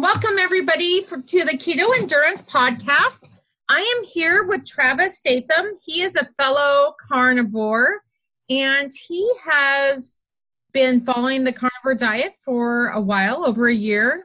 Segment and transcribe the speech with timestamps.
[0.00, 3.36] Welcome, everybody, for, to the Keto Endurance Podcast.
[3.68, 5.76] I am here with Travis Statham.
[5.84, 8.02] He is a fellow carnivore
[8.48, 10.28] and he has
[10.72, 14.24] been following the carnivore diet for a while, over a year.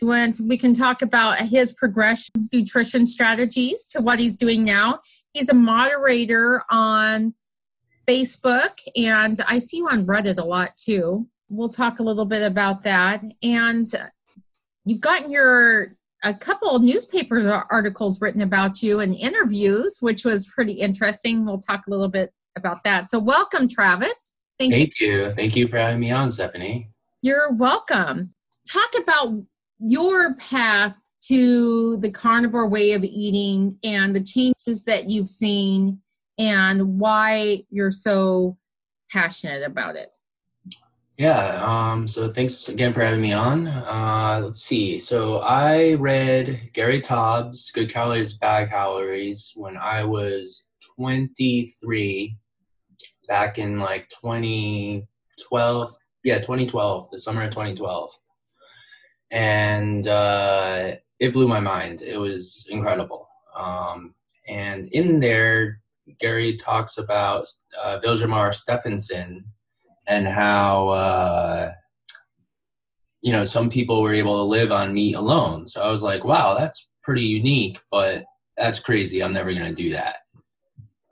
[0.00, 5.00] Went, we can talk about his progression, nutrition strategies to what he's doing now.
[5.34, 7.34] He's a moderator on
[8.08, 11.26] Facebook, and I see you on Reddit a lot too.
[11.50, 13.22] We'll talk a little bit about that.
[13.42, 13.86] And
[14.84, 20.72] you've gotten your a couple newspaper articles written about you and interviews, which was pretty
[20.72, 21.44] interesting.
[21.44, 23.10] We'll talk a little bit about that.
[23.10, 24.34] So, welcome, Travis.
[24.58, 25.06] Thank, Thank you.
[25.06, 25.34] you.
[25.34, 26.90] Thank you for having me on, Stephanie.
[27.22, 28.34] You're welcome.
[28.66, 29.42] Talk about
[29.78, 30.96] your path
[31.28, 36.00] to the carnivore way of eating and the changes that you've seen
[36.38, 38.56] and why you're so
[39.10, 40.14] passionate about it.
[41.16, 41.62] Yeah.
[41.62, 43.68] Um, so thanks again for having me on.
[43.68, 44.98] Uh, let's see.
[44.98, 52.36] So I read Gary Taubes' Good Calories, Bad Calories when I was 23
[53.28, 55.96] back in like 2012.
[56.24, 58.10] Yeah, 2012, the summer of 2012.
[59.30, 62.02] And uh, it blew my mind.
[62.02, 63.28] It was incredible.
[63.56, 64.14] Um,
[64.48, 65.80] and in there,
[66.18, 67.46] Gary talks about
[67.80, 69.44] uh, Vilhjalmur Stefansson
[70.06, 71.72] and how uh,
[73.22, 75.66] you know some people were able to live on meat alone.
[75.66, 78.24] So I was like, wow, that's pretty unique, but
[78.56, 79.22] that's crazy.
[79.22, 80.16] I'm never going to do that.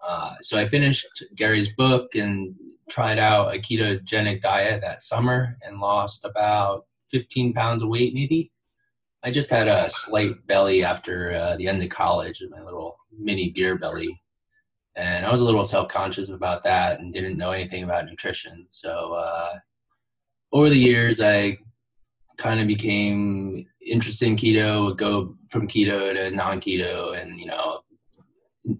[0.05, 2.55] Uh, so I finished Gary's book and
[2.89, 8.51] tried out a ketogenic diet that summer and lost about 15 pounds of weight, maybe.
[9.25, 13.51] I just had a slight belly after uh, the end of college, my little mini
[13.51, 14.22] beer belly
[14.97, 18.67] and I was a little self conscious about that and didn't know anything about nutrition.
[18.71, 19.59] So uh,
[20.53, 21.59] over the years, I
[22.37, 27.47] kind of became interested in keto, would go from keto to non keto, and you
[27.47, 27.81] know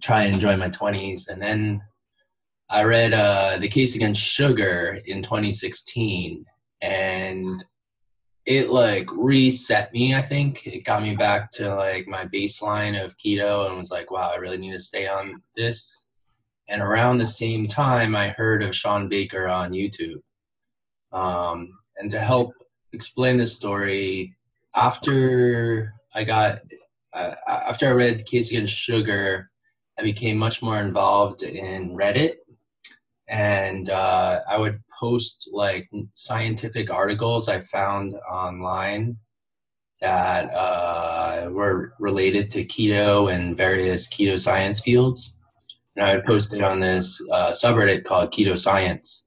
[0.01, 1.27] try and enjoy my twenties.
[1.27, 1.81] And then
[2.69, 6.45] I read uh, the Case Against Sugar in 2016,
[6.81, 7.63] and
[8.45, 10.15] it like reset me.
[10.15, 14.11] I think it got me back to like my baseline of keto, and was like,
[14.11, 16.03] wow, I really need to stay on this
[16.67, 20.21] and around the same time, I heard of Shawn Baker on YouTube.
[21.11, 22.53] Um, and to help
[22.93, 24.35] explain this story,
[24.75, 26.59] after I got,
[27.13, 29.49] uh, after I read Case Against Sugar,
[29.99, 32.35] I became much more involved in Reddit.
[33.27, 39.17] And uh, I would post like scientific articles I found online
[40.01, 45.35] that uh, were related to keto and various keto science fields
[45.95, 49.25] and I had posted on this uh, subreddit called Keto Science.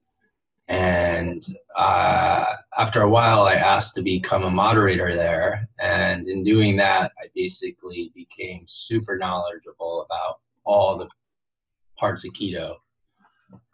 [0.69, 1.41] And
[1.77, 2.45] uh,
[2.77, 5.69] after a while, I asked to become a moderator there.
[5.79, 11.09] And in doing that, I basically became super knowledgeable about all the
[11.97, 12.77] parts of keto.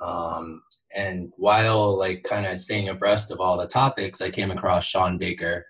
[0.03, 0.63] Um,
[0.95, 5.17] and while like kind of staying abreast of all the topics, I came across Shawn
[5.17, 5.65] Baker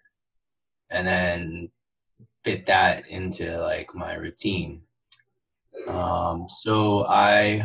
[0.91, 1.71] and then
[2.45, 4.83] fit that into like my routine.
[5.89, 7.65] Um, so I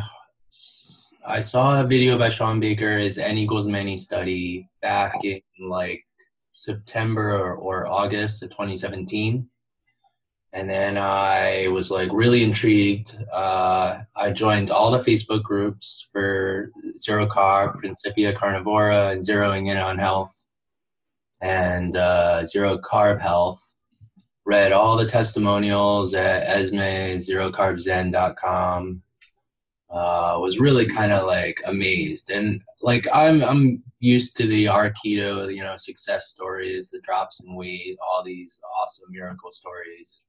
[1.26, 6.04] I saw a video by Shawn Baker, his N equals many study back in like
[6.52, 9.48] September or, or August of 2017.
[10.52, 13.18] And then I was like really intrigued.
[13.32, 19.76] Uh, I joined all the Facebook groups for Zero Carb, Principia Carnivora, and zeroing in
[19.76, 20.44] on health,
[21.40, 23.74] and uh, Zero Carb Health
[24.46, 29.02] read all the testimonials at Esme, zerocarbzen.com.
[29.90, 34.90] Uh, was really kind of like amazed and like I'm I'm used to the R
[34.90, 40.22] keto, you know, success stories, the drops in weight, all these awesome miracle stories.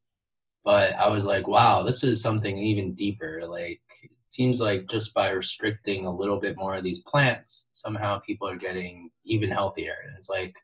[0.64, 3.42] But I was like, wow, this is something even deeper.
[3.48, 8.20] Like it seems like just by restricting a little bit more of these plants, somehow
[8.20, 9.96] people are getting even healthier.
[10.06, 10.56] And it's like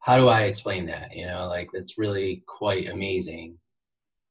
[0.00, 1.14] how do I explain that?
[1.14, 3.58] You know, like that's really quite amazing.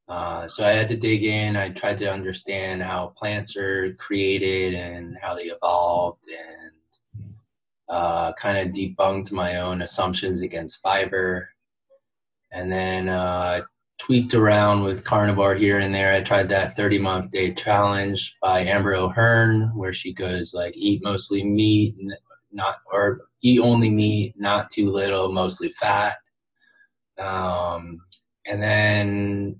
[0.07, 1.55] Uh, so I had to dig in.
[1.55, 7.35] I tried to understand how plants are created and how they evolved, and
[7.87, 11.49] uh, kind of debunked my own assumptions against fiber.
[12.51, 13.61] And then uh,
[13.99, 16.15] tweaked around with carnivore here and there.
[16.15, 21.03] I tried that 30 month day challenge by Amber O'Hearn, where she goes like eat
[21.03, 21.95] mostly meat,
[22.51, 26.17] not or eat only meat, not too little, mostly fat.
[27.19, 28.01] Um,
[28.47, 29.59] and then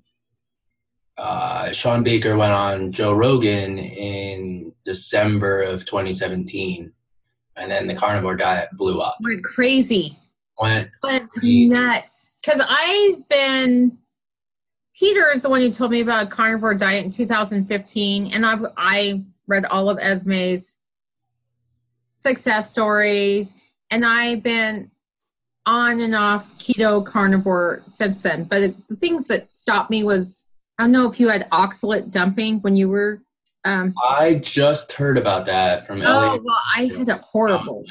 [1.18, 6.92] uh, Shawn Baker went on Joe Rogan in December of 2017,
[7.56, 9.16] and then the carnivore diet blew up.
[9.22, 10.16] Went crazy.
[10.58, 11.68] went went crazy.
[11.68, 13.98] nuts because I've been.
[15.00, 18.66] Peter is the one who told me about a carnivore diet in 2015, and I've
[18.76, 20.78] I read all of Esme's
[22.18, 23.54] success stories,
[23.90, 24.90] and I've been
[25.64, 28.44] on and off keto carnivore since then.
[28.44, 30.46] But the things that stopped me was
[30.78, 33.22] I don't know if you had oxalate dumping when you were.
[33.64, 36.44] Um, I just heard about that from oh Elliot.
[36.44, 37.84] well, I had it horrible.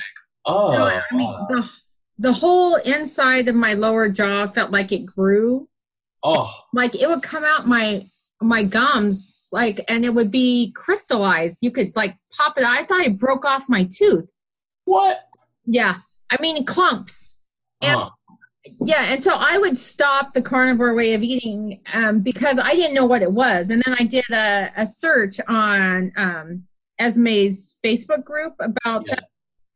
[0.46, 1.72] Oh, No, I mean the
[2.20, 5.68] the whole inside of my lower jaw felt like it grew.
[6.24, 8.06] Oh, Like it would come out my
[8.42, 11.58] my gums, like, and it would be crystallized.
[11.62, 12.64] You could like pop it.
[12.64, 14.30] I thought it broke off my tooth.
[14.86, 15.20] what?
[15.66, 15.98] Yeah,
[16.30, 17.36] I mean clumps.
[17.82, 18.10] And Huh.
[18.82, 22.94] yeah, and so I would stop the carnivore way of eating um, because I didn't
[22.96, 23.70] know what it was.
[23.72, 26.64] And then I did a, a search on um,
[27.00, 29.16] Esme's Facebook group about Yeah.
[29.16, 29.26] that.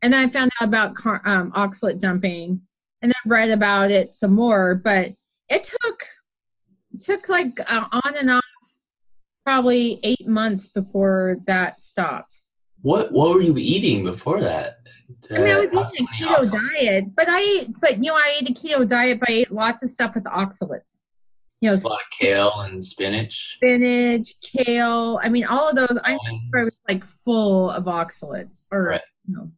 [0.02, 2.62] And then I found out about car- um, oxalate dumping
[3.02, 4.76] and then read about it some more.
[4.76, 5.10] But
[5.50, 6.00] it took,
[6.94, 8.44] it took like uh, on and off
[9.46, 12.44] probably eight months before that stopped.
[12.82, 14.76] What what were you eating before that?
[15.32, 16.52] I mean, I was eating a keto oxalates?
[16.76, 19.52] diet, but I ate, but you know, I ate a keto diet, but I ate
[19.52, 21.00] lots of stuff with oxalates.
[21.62, 23.56] You know, A lot of kale and spinach.
[23.56, 25.18] spinach, kale.
[25.24, 25.98] I mean, all of those.
[26.04, 29.02] I it was like full of oxalates, or Right.
[29.26, 29.52] you know,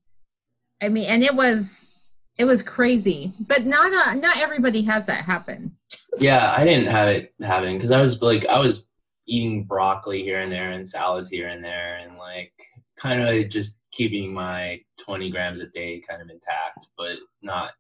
[0.83, 1.95] I mean, and it was
[2.37, 3.33] it was crazy.
[3.39, 5.75] But not uh, not everybody has that happen.
[6.19, 8.85] Yeah, I didn't have it happen because I was like I was
[9.27, 12.53] eating broccoli here and there and salads here and there and like
[12.97, 17.73] kind of just keeping my 20 grams a day kind of intact, but not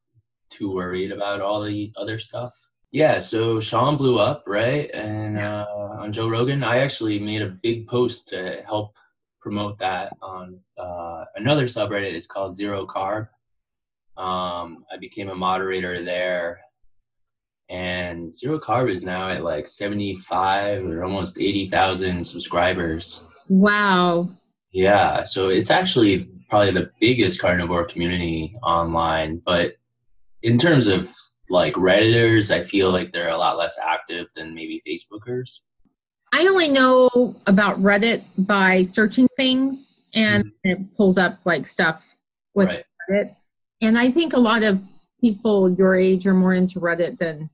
[0.49, 2.53] too worried about all the other stuff.
[2.91, 4.89] Yeah, so Shawn blew up, right?
[4.93, 5.65] And uh,
[5.99, 8.95] on Joe Rogan, I actually made a big post to help
[9.41, 12.13] promote that on uh, another subreddit.
[12.13, 13.27] It's called Zero Carb.
[14.17, 16.61] Um, I became a moderator there
[17.69, 23.25] and Zero Carb is now at like 75 or almost 80,000 subscribers.
[23.49, 24.29] Wow.
[24.71, 29.75] Yeah, so it's actually probably the biggest carnivore community online, but
[30.41, 31.09] in terms of
[31.49, 35.59] like redditors, I feel like they're a lot less active than maybe Facebookers.
[36.33, 40.69] I only know about Reddit by searching things, and mm-hmm.
[40.69, 42.17] it pulls up like stuff
[42.53, 42.83] with Right.
[43.09, 43.35] Reddit.
[43.81, 44.81] And I think a lot of
[45.21, 47.49] people your age are more into Reddit than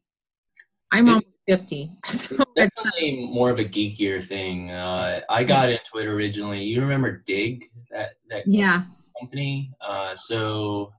[0.91, 1.91] I'm It's- almost 50.
[2.05, 4.71] So definitely more of a geekier thing.
[4.71, 6.63] Uh, I got into it originally.
[6.63, 8.83] You remember Digg, that that yeah.
[9.19, 9.71] company.
[9.81, 10.93] Uh, so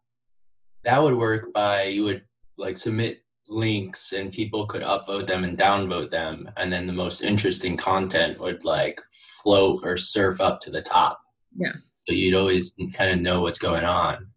[0.85, 2.23] that would work by you would
[2.59, 7.23] like submit links and people could upvote them and downvote them, and then the most
[7.23, 9.01] interesting content would like
[9.43, 11.19] float or surf up to the top.
[11.57, 11.73] Yeah.
[12.07, 14.29] So you'd always kind of know what's going on.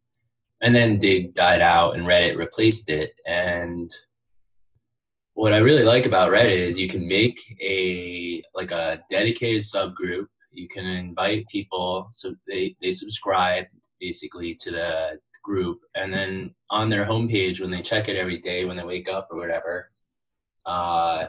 [0.61, 3.11] And then Digg died out and Reddit replaced it.
[3.27, 3.89] And
[5.35, 10.27] what I really like about Reddit is you can make a like a dedicated subgroup.
[10.51, 13.65] You can invite people so they, they subscribe
[13.99, 18.65] basically to the group and then on their homepage when they check it every day
[18.65, 19.91] when they wake up or whatever,
[20.65, 21.27] uh,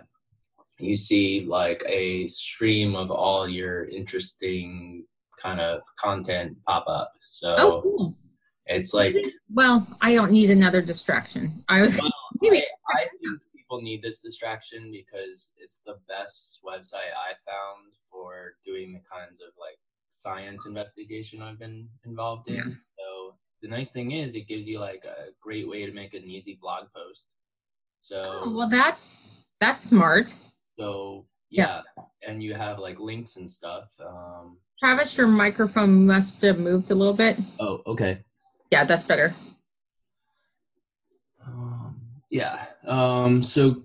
[0.78, 5.04] you see like a stream of all your interesting
[5.42, 7.12] kind of content pop up.
[7.18, 8.14] So Oh, cool.
[8.66, 9.16] it's like
[9.52, 11.64] Well, I don't need another distraction.
[11.68, 12.58] I was Well, maybe.
[12.94, 18.54] I, I think people need this distraction because it's the best website I found for
[18.64, 22.54] doing the kinds of like science investigation I've been involved in.
[22.54, 22.62] Yeah.
[22.62, 26.24] So the nice thing is it gives you like a great way to make an
[26.24, 27.26] easy blog post.
[28.00, 30.34] So Oh, well, that's that's smart.
[30.78, 31.82] so yeah,
[32.26, 33.84] and you have like links and stuff.
[34.04, 37.36] Um, Travis, your microphone must have moved a little bit.
[37.60, 38.18] oh, okay.
[38.70, 39.32] Yeah, that's better.
[42.36, 42.66] Yeah.
[42.86, 43.82] Um, so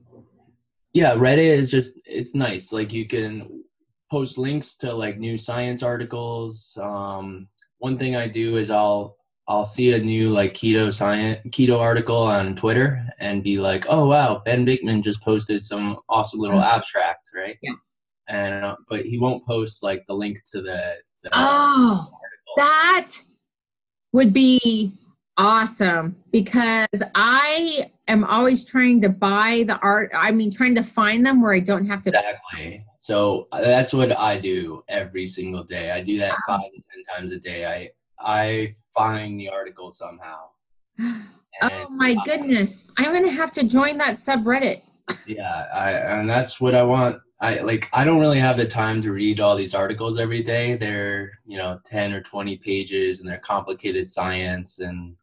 [0.93, 2.74] yeah, Reddit is just it's nice.
[2.74, 3.63] Like you can
[4.12, 6.77] post links to like new science articles.
[6.81, 9.15] Um, one thing I do is I'll
[9.48, 14.08] I'll see a new like keto science keto article on Twitter and be like, oh
[14.08, 17.58] wow, Ben Bikman just posted some awesome little abstract, right?
[17.62, 17.72] Yeah.
[18.27, 22.53] And uh, but he won't post like the link to the, the Oh, article.
[22.58, 23.08] that
[24.12, 24.91] would be
[25.38, 30.12] awesome because I am always trying to buy the art.
[30.13, 32.10] I mean, trying to find them where I don't have to.
[32.10, 32.86] Exactly.
[33.00, 35.91] So uh, that's what I do every single day.
[35.91, 37.65] I do that five to ten times a day.
[37.65, 37.89] I
[38.20, 40.50] I find the article somehow.
[41.63, 42.89] Oh my uh, goodness.
[42.98, 44.82] I'm going to have to join that subreddit.
[45.27, 47.22] yeah, I and that's what I want.
[47.39, 50.75] I like I don't really have the time to read all these articles every day.
[50.75, 55.15] They're, you know, 10 or 20 pages and they're complicated science and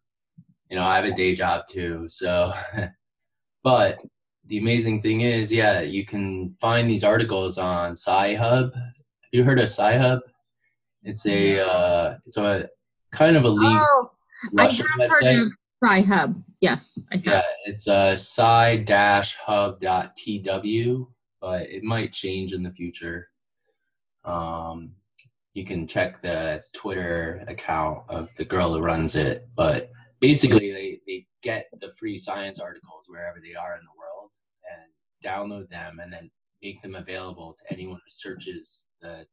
[0.71, 2.09] you know, I have a day job too.
[2.09, 2.53] So,
[3.63, 3.99] but
[4.47, 8.73] the amazing thing is, yeah, you can find these articles on Sci-Hub.
[8.75, 10.21] Have you heard of Sci-Hub?
[11.03, 12.69] It's a uh, it's a
[13.13, 15.43] kind of a league Oh, I have Russian heard website.
[15.43, 15.53] of
[15.85, 16.43] Sci-Hub.
[16.61, 17.25] Yes, I have.
[17.25, 18.87] Yeah, it's uh, sci-hub.tw,
[21.41, 23.29] but it might change in the future.
[24.25, 24.93] Um,
[25.55, 31.01] you can check the Twitter account of the girl who runs it, but basically they,
[31.07, 34.33] they get the free science articles wherever they are in the world
[34.71, 34.91] and
[35.25, 36.31] download them and then
[36.63, 39.27] make them available to anyone who searches the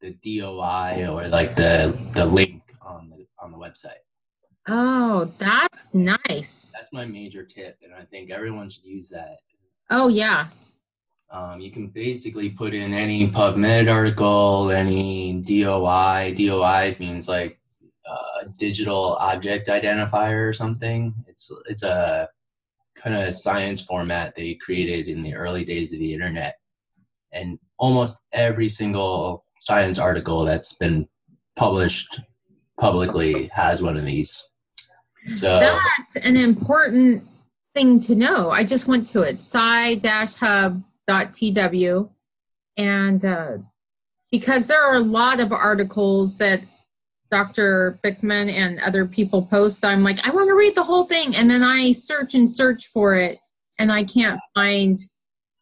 [0.00, 4.02] the DOI or like the the link on the on the website.
[4.68, 6.70] Oh, that's nice.
[6.72, 9.38] That's my major tip, and I think everyone should use that.
[9.90, 10.48] Oh yeah.
[11.30, 16.34] Um, you can basically put in any PubMed article, any DOI.
[16.36, 17.58] DOI means like
[18.08, 21.14] uh, digital object identifier or something.
[21.26, 22.28] It's it's a
[22.96, 26.56] kind of science format they created in the early days of the internet,
[27.32, 31.08] and almost every single science article that's been
[31.56, 32.20] published
[32.78, 34.48] publicly has one of these.
[35.34, 37.24] So That's an important
[37.74, 38.50] thing to know.
[38.50, 40.80] I just went to it, sci-hub.tw,
[42.76, 43.58] and uh,
[44.30, 46.62] because there are a lot of articles that
[47.32, 47.98] Dr.
[48.04, 51.50] Bikman and other people post, I'm like, I want to read the whole thing, and
[51.50, 53.38] then I search and search for it,
[53.78, 54.98] and I can't find.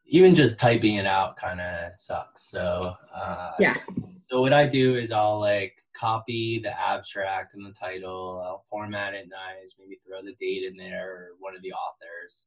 [0.07, 2.51] even just typing it out kind of sucks.
[2.51, 3.77] So uh, Yeah.
[4.19, 8.43] So what I do is I'll like copy the abstract and the title.
[8.45, 12.47] I'll format it nice, maybe throw the date in there or one of the authors,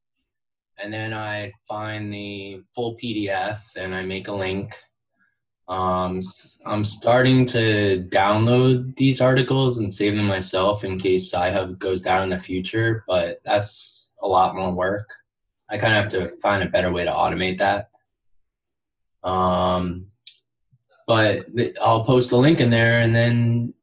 [0.78, 4.76] and then I find the full PDF and I make a link.
[5.68, 6.20] Um,
[6.66, 12.24] I'm starting to download these articles and save them myself in case Sci-Hub goes down
[12.24, 15.10] in the future, but that's a lot more work.
[15.70, 17.90] I kind of have to find a better way to automate that.
[19.24, 20.08] Um,
[21.08, 21.46] but
[21.82, 23.74] I'll post a link in there, and then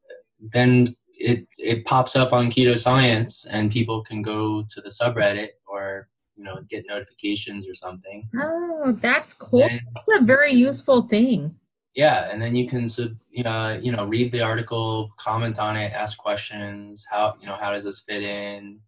[0.53, 5.49] then it it pops up on Keto Science, and people can go to the subreddit
[5.67, 8.27] or you know get notifications or something.
[8.39, 9.63] Oh, that's cool.
[9.63, 11.55] And- That's a very useful thing.
[11.95, 15.91] Yeah, and then you can sub, uh, you know read the article, comment on it,
[15.93, 17.05] ask questions.
[17.09, 18.79] How you know how does this fit in?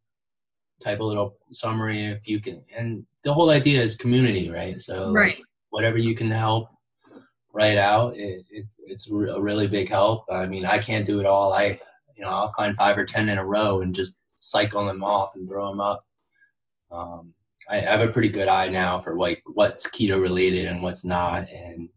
[0.82, 4.82] Type a little summary if you can, and the whole idea is community, right?
[4.82, 5.38] So like, Right.
[5.70, 6.70] whatever you can help
[7.54, 10.26] write out, it, it, it's a really big help.
[10.32, 11.54] I mean, I can't do it all.
[11.54, 11.78] I,
[12.18, 15.36] you know, I'll find five or ten in a row and just cycle them off
[15.36, 16.04] and throw them up.
[16.92, 17.34] Um,
[17.70, 21.48] I have a pretty good eye now for like what's keto related and what's not,
[21.50, 21.88] and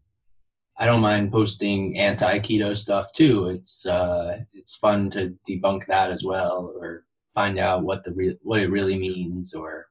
[0.79, 3.47] I don't mind posting anti-keto stuff too.
[3.47, 8.37] It's uh, it's fun to debunk that as well, or find out what the re-
[8.43, 9.87] what it really means, or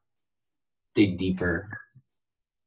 [0.94, 1.68] dig deeper.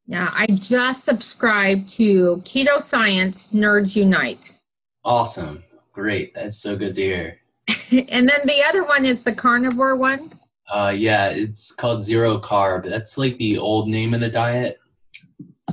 [0.06, 4.60] Yeah, I just subscribed to Keto Science Nerds Unite.
[5.06, 7.40] Awesome, great, that's so good to hear.
[7.92, 10.30] and then the other one is the carnivore one.
[10.70, 12.88] Uh, yeah, it's called zero carb.
[12.88, 14.80] That's like the old name of the diet.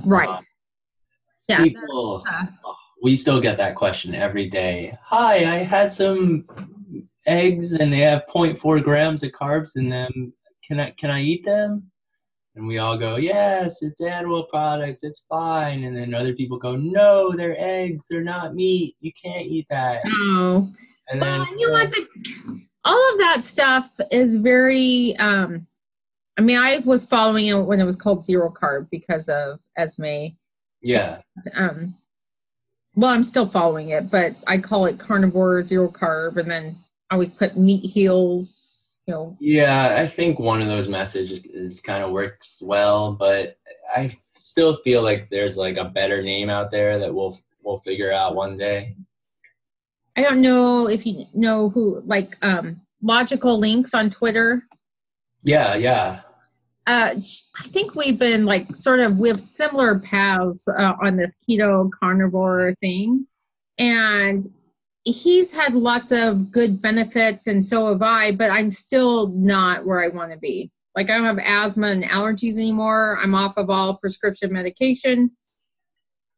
[0.05, 0.29] Right.
[0.29, 0.39] Uh,
[1.49, 1.63] Yeah.
[1.63, 2.47] People, uh,
[3.03, 4.97] we still get that question every day.
[5.05, 6.45] Hi, I had some
[7.27, 10.33] eggs and they have 0.4 grams of carbs in them.
[10.67, 11.91] Can I can I eat them?
[12.57, 15.85] And we all go, yes, it's animal products, it's fine.
[15.85, 18.97] And then other people go, no, they're eggs, they're not meat.
[19.01, 20.01] You can't eat that.
[20.07, 20.71] Oh.
[21.09, 21.91] And then Well, you know what?
[21.91, 25.15] The, all of that stuff is very.
[25.19, 25.67] Um,
[26.39, 30.29] I mean, I was following it when it was called Zero Carb because of Esme.
[30.87, 31.21] Yeah,
[31.55, 31.95] Um,
[32.95, 36.77] well, I'm still following it, but I call it carnivore zero carb, and then
[37.11, 38.89] I always put meat heals.
[39.07, 43.59] You know, Yeah, I think one of those messages is kind of works well, but
[43.95, 48.13] I still feel like there's like a better name out there that we'll we'll figure
[48.13, 48.97] out one day.
[50.17, 54.63] I don't know if you know who, like, um, Logical Links on Twitter.
[55.43, 56.23] Yeah, yeah.
[56.87, 61.37] Uh, I think we've been like sort of we have similar paths uh, on this
[61.49, 63.27] keto carnivore thing,
[63.77, 64.43] and
[65.05, 68.33] he's had lots of good benefits, and so have I.
[68.33, 70.71] But I'm still not where I want to be.
[70.95, 73.19] Like I don't have asthma and allergies anymore.
[73.21, 75.33] I'm off of all prescription medication,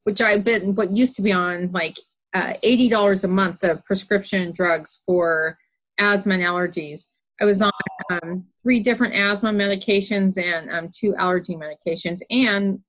[0.05, 1.97] which I've been what used to be on like
[2.33, 5.59] uh, eighty dollars a month of prescription drugs for
[5.99, 7.09] asthma and allergies.
[7.41, 7.71] I was on
[8.11, 12.81] um, three different asthma medications and um, two allergy medications, and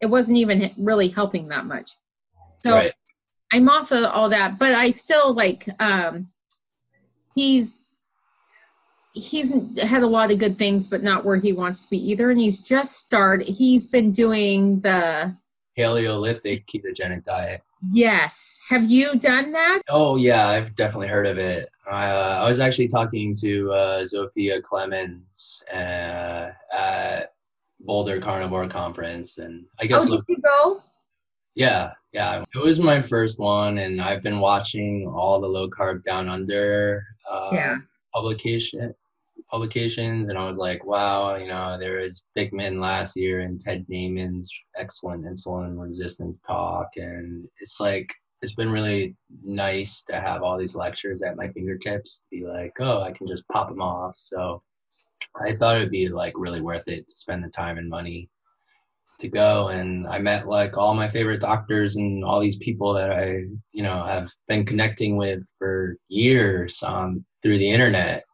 [0.00, 1.92] it wasn't even really helping that much.
[2.58, 2.92] So right.
[3.52, 6.28] I'm off of all that, but I still like um,
[7.34, 7.90] he's
[9.14, 12.30] he's had a lot of good things, but not where he wants to be either.
[12.30, 13.46] And he's just started.
[13.46, 15.36] He's been doing the
[15.76, 17.62] Paleolithic ketogenic diet.
[17.90, 18.60] Yes.
[18.68, 19.82] Have you done that?
[19.88, 21.68] Oh yeah, I've definitely heard of it.
[21.90, 21.94] Uh,
[22.42, 27.32] I was actually talking to uh, Zsófia Clemens uh, at
[27.80, 30.04] Boulder Carnivore Conference, and I guess.
[30.08, 30.80] Oh, did you go?
[31.56, 32.44] Yeah, yeah.
[32.54, 37.04] It was my first one, and I've been watching all the low carb down under
[37.30, 37.76] uh, Yeah.
[38.14, 38.94] publication
[39.52, 43.86] publications, and I was like, wow, you know, there was Bikman last year and Ted
[43.88, 48.08] Naiman's excellent insulin resistance talk, and it's like
[48.40, 52.24] it's been really nice to have all these lectures at my fingertips.
[52.30, 54.16] Be like, oh, I can just pop them off.
[54.16, 54.62] So
[55.40, 58.28] I thought it'd be like really worth it to spend the time and money
[59.20, 63.12] to go and I met like all my favorite doctors and all these people that
[63.12, 68.24] I, you know, have been connecting with for years um, through the internet.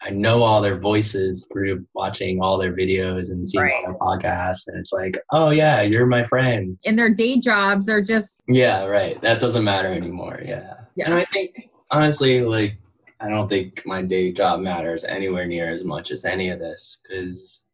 [0.00, 4.68] I know all their voices through watching all their videos and seeing all their podcasts,
[4.68, 6.78] and it's like, oh yeah, you're my friend.
[6.84, 9.20] And their day jobs, they're just Yeah, right.
[9.22, 10.40] That doesn't matter anymore.
[10.44, 10.74] Yeah.
[10.94, 11.06] Yeah.
[11.06, 12.76] And I think honestly, like,
[13.20, 17.00] I don't think my day job matters anywhere near as much as any of this
[17.02, 17.66] because,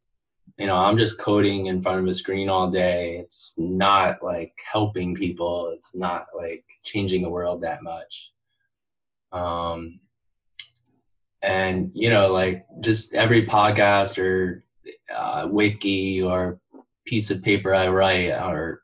[0.58, 3.18] you know, I'm just coding in front of a screen all day.
[3.18, 5.72] It's not like helping people.
[5.76, 8.32] It's not like changing the world that much.
[9.32, 10.00] Um,
[11.44, 14.64] and you know, like just every podcast or
[15.14, 16.58] uh, wiki or
[17.06, 18.80] piece of paper I write or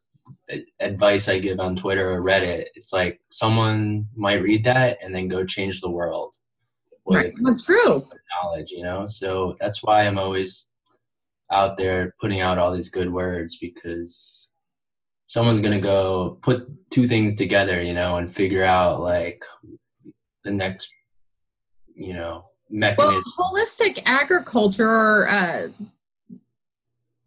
[0.80, 5.28] advice I give on Twitter or Reddit, it's like someone might read that and then
[5.28, 6.34] go change the world
[7.10, 7.32] right.
[7.40, 8.08] Well, true.
[8.42, 9.06] knowledge, you know?
[9.06, 10.70] So that's why I'm always
[11.50, 14.50] out there putting out all these good words because
[15.26, 19.44] someone's going to go put two things together, you know, and figure out like
[20.44, 20.90] the next,
[21.94, 23.22] you know, mechanism.
[23.38, 25.28] Well, holistic agriculture.
[25.28, 25.68] Uh,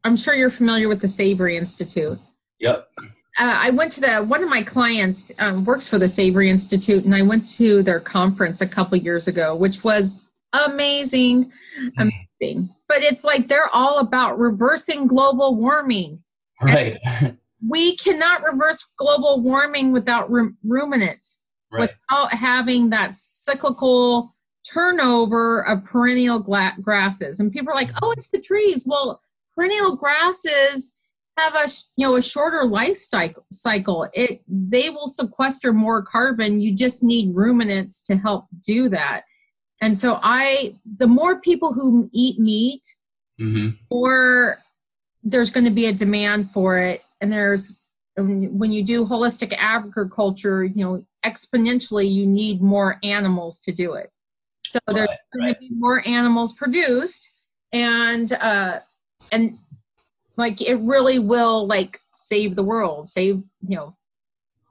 [0.03, 2.19] I'm sure you're familiar with the Savory Institute.
[2.59, 2.87] Yep.
[2.97, 3.07] uh,
[3.37, 7.15] I went to the one of my clients um, works for the Savory Institute, and
[7.15, 10.19] I went to their conference a couple years ago, which was
[10.53, 11.51] amazing,
[11.97, 12.69] amazing.
[12.87, 16.23] But it's like they're all about reversing global warming.
[16.61, 16.99] Right.
[17.65, 21.79] We cannot reverse global warming without rum- ruminants, right.
[21.81, 24.32] without having that cyclical
[24.69, 27.39] turnover of perennial gla- grasses.
[27.39, 29.21] And people are like, "Oh, it's the trees." Well,
[29.55, 30.93] perennial grasses
[31.37, 34.07] have a you know a shorter life cycle.
[34.13, 36.61] It they will sequester more carbon.
[36.61, 39.23] You just need ruminants to help do that.
[39.81, 42.85] And so i the more people who eat meat
[43.39, 44.59] hmm or
[45.23, 47.01] there's going to be a demand for it.
[47.21, 47.79] And there's
[48.17, 53.93] um, when you do holistic agriculture you know exponentially you need more animals to do
[53.93, 54.11] it
[54.73, 55.53] so there's Right, going right.
[55.53, 57.29] to be more animals produced
[57.71, 58.79] and uh
[59.31, 59.59] and
[60.35, 63.95] like it really will like save the world save you know.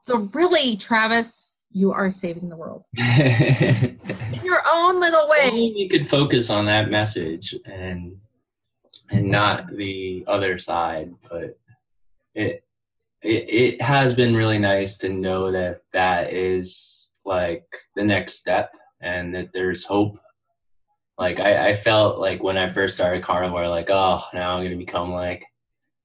[0.05, 2.87] So really travis you are saving the world.
[2.99, 3.99] In
[4.45, 5.49] your own little way.
[5.51, 8.17] Only we could focus on that message and
[9.11, 11.59] and not the other side but
[12.35, 12.65] it
[13.23, 18.75] it, it has been really nice to know that that is like the next step
[19.03, 20.19] and that there's hope
[21.19, 24.77] like I, I felt like when i first started carnivore like oh now i'm gonna
[24.77, 25.45] become like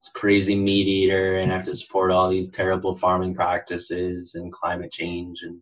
[0.02, 4.92] this crazy meat eater and have to support all these terrible farming practices and climate
[4.92, 5.62] change and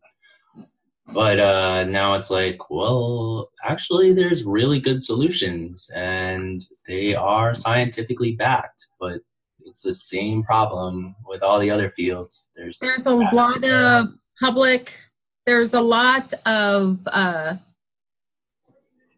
[1.14, 8.36] but uh, now it's like, well, actually, there's really good solutions, and they are scientifically
[8.36, 8.88] backed.
[9.00, 9.20] But
[9.66, 12.52] it's the same problem with all the other fields.
[12.56, 14.08] There's there's a lot of
[14.40, 15.00] public
[15.46, 17.56] there's a lot of uh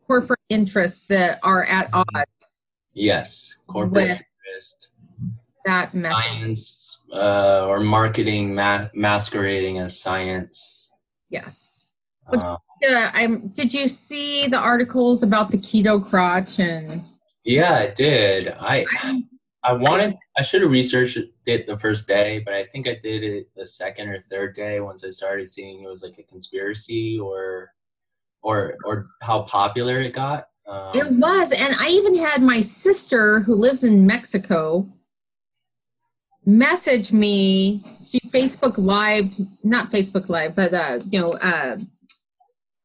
[0.07, 2.53] corporate interests that are at odds
[2.93, 4.91] yes, corporate interest,
[5.65, 10.91] that message science, uh, or marketing ma- masquerading as science.
[11.29, 11.91] yes
[12.31, 12.57] Uh,
[13.13, 17.03] i'm did you see the articles about the keto crotch and
[17.43, 18.49] yeah, I did.
[18.59, 19.23] I I,
[19.67, 23.23] I wanted I should have researched it the first day, but I think I did
[23.23, 27.19] it the second or third day once I started seeing it was like a conspiracy
[27.19, 27.73] or
[28.43, 30.47] or or how popular it got.
[30.67, 34.85] Um, it was and i even had my sister who lives in mexico
[36.45, 41.77] message me she facebook live not facebook live but uh you know uh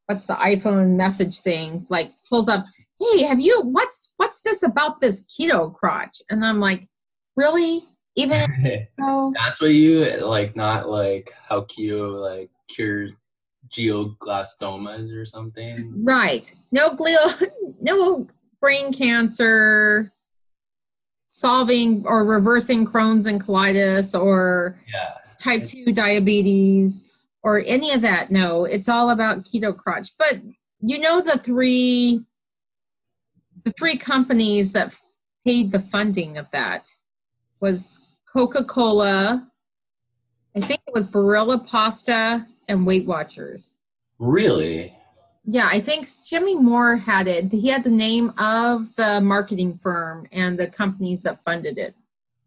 [0.07, 2.67] what's the iphone message thing like pulls up
[3.03, 6.89] hey have you what's what's this about this keto crotch and i'm like
[7.37, 7.83] really
[8.17, 8.41] even
[9.01, 13.13] so That's what you like, not like how keto like cures
[13.69, 15.93] geoglastomas or something.
[16.05, 16.55] Right.
[16.73, 17.43] No glio,
[17.81, 18.27] no
[18.61, 20.13] brain cancer,
[21.33, 25.15] solving or reversing Crohn's and colitis or Yeah.
[25.39, 27.11] type 2 diabetes
[27.43, 28.31] or any of that.
[28.31, 30.11] No, it's all about keto crotch.
[30.19, 30.43] But
[30.81, 32.27] you know the three
[33.65, 34.97] the three companies that
[35.45, 36.89] paid the funding of that
[37.61, 39.49] was Coca-Cola,
[40.57, 43.75] I think it was Barilla Pasta and Weight Watchers.
[44.19, 44.97] Really?
[45.45, 47.51] Yeah, I think Jimmy Moore had it.
[47.51, 51.95] He had the name of the marketing firm and the companies that funded it.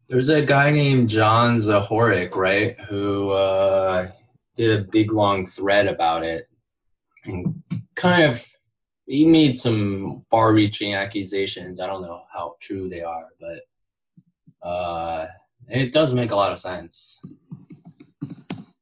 [0.08, 4.08] There's a guy named John Zahoric, right, who uh,
[4.56, 6.48] did a big long thread about it,
[7.26, 7.62] and
[7.96, 8.48] kind of
[9.08, 11.80] he made some far-reaching accusations.
[11.80, 15.28] I don't know how true they are, but uh,
[15.68, 17.22] it does make a lot of sense.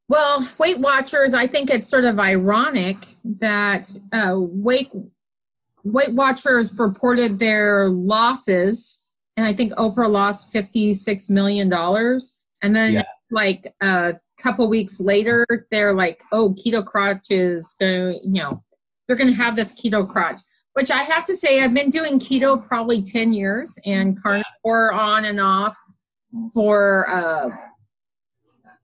[0.07, 2.97] Well, Weight Watchers, I think it's sort of ironic
[3.39, 4.89] that uh, Weight
[5.85, 9.01] Weight Watchers reported their losses,
[9.35, 13.03] and I think Oprah lost fifty six million dollars, and then Yeah.
[13.31, 18.63] like a couple weeks later, they're like, "Oh, Keto Crotch is going, you know,
[19.07, 20.41] they're going to have this Keto Crotch."
[20.73, 25.25] Which I have to say, I've been doing keto probably ten years and carnivore on
[25.25, 25.77] and off
[26.53, 27.49] for uh,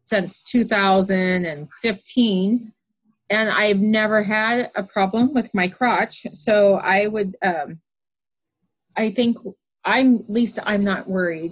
[0.10, 2.73] since 2015
[3.29, 7.79] and i've never had a problem with my crotch so i would um
[8.97, 9.38] i think
[9.86, 11.51] i'm at least i'm not worried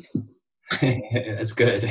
[0.82, 1.90] That's good.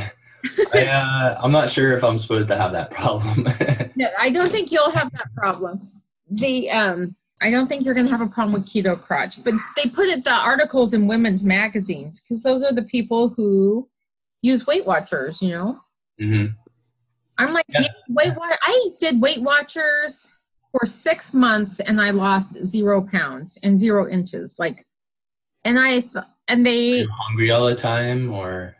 [0.74, 3.44] I, uh, I'm not sure if I'm supposed to have that problem.
[3.96, 5.90] no i don't think you'll have that problem
[6.30, 9.54] the um i don't think you're going to have a problem with keto crotch but
[9.76, 13.88] they put it the articles in women's magazines because those are the people who
[14.42, 15.80] use weight watchers you know
[16.20, 16.46] mm-hmm.
[17.38, 17.88] I'm like, Yeah.
[18.08, 18.58] Weight Watch.
[18.66, 20.36] I did Weight Watchers
[20.72, 24.56] for six months, and I lost zero pounds and zero inches.
[24.58, 24.86] Like,
[25.64, 28.76] and I th- and they, hungry all the time, or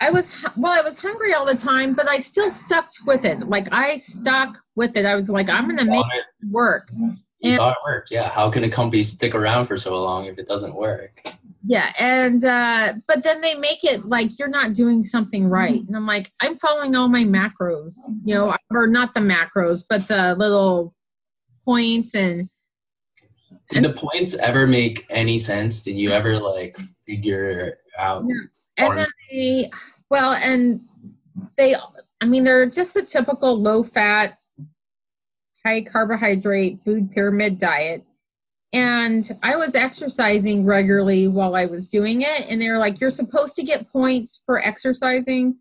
[0.00, 3.40] I was well, I was hungry all the time, but I still stuck with it.
[3.48, 5.04] Like, I stuck with it.
[5.04, 6.90] I was like, I'm gonna make it, it work.
[6.92, 8.10] you And- thought it worked?
[8.10, 8.28] Yeah.
[8.28, 11.20] How can a company stick around for so long if it doesn't work?
[11.66, 15.94] Yeah, and uh, but then they make it like you're not doing something right, and
[15.94, 20.34] I'm like, I'm following all my macros, you know, or not the macros, but the
[20.38, 20.94] little
[21.66, 22.48] points and
[23.68, 25.82] Did the points ever make any sense?
[25.82, 28.24] Did you ever like figure out?
[28.24, 28.34] No.
[28.76, 29.70] And then they
[30.10, 30.80] well and
[31.56, 31.74] they
[32.20, 34.38] i mean they're just a typical low fat
[35.64, 38.04] high carbohydrate food pyramid diet.
[38.72, 43.56] And i was exercising regularly while i was doing it and they're like you're supposed
[43.56, 45.56] to get points for exercising.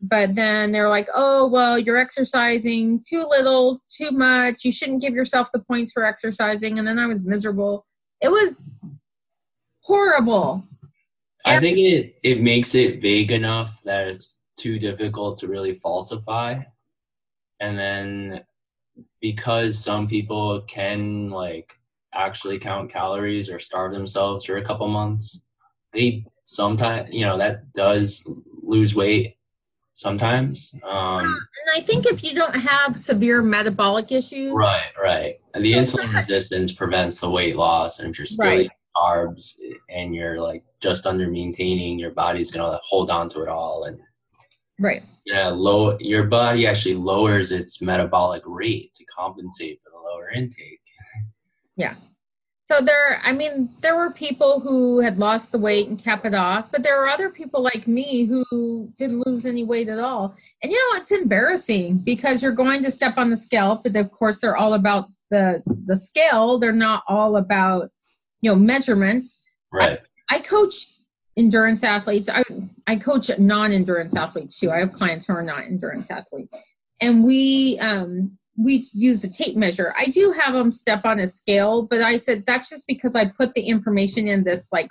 [0.00, 4.64] But then they're like oh well you're exercising too little too much.
[4.64, 6.78] You shouldn't give yourself the points for exercising.
[6.78, 7.86] And then i was miserable.
[8.22, 8.82] It was
[9.82, 10.64] horrible
[11.46, 16.62] I think it it makes it vague enough that it's too difficult to really falsify,
[17.60, 18.44] and then
[19.20, 21.78] because some people can like
[22.12, 25.42] actually count calories or starve themselves for a couple months,
[25.92, 28.28] they sometimes you know that does
[28.62, 29.36] lose weight
[29.92, 30.74] sometimes.
[30.84, 35.40] Um, And I think if you don't have severe metabolic issues, right, right.
[35.54, 38.70] And the insulin resistance prevents the weight loss, and if you're still Right.
[38.96, 39.54] Carbs
[39.90, 43.98] and you're like just under maintaining, your body's gonna hold on to it all and
[44.78, 50.30] right, yeah, low your body actually lowers its metabolic rate to compensate for the lower
[50.30, 50.80] intake.
[51.78, 51.96] Yeah.
[52.66, 53.20] So there.
[53.22, 56.82] I mean, there were people who had lost the weight and kept it off, but
[56.82, 60.34] there are other people like me who didn't lose any weight at all.
[60.62, 64.10] And you know, it's embarrassing because you're going to step on the scale, but of
[64.10, 66.58] course, they're all about the the scale.
[66.58, 67.90] They're not all about
[68.40, 69.42] you know measurements.
[69.72, 70.00] Right.
[70.30, 70.74] I coach
[71.36, 72.28] endurance athletes.
[72.28, 72.42] I
[72.86, 74.70] I coach non-endurance athletes too.
[74.70, 76.58] I have clients who are not endurance athletes,
[77.00, 79.94] and we um, we use a tape measure.
[79.98, 83.26] I do have them step on a scale, but I said that's just because I
[83.26, 84.88] put the information in this like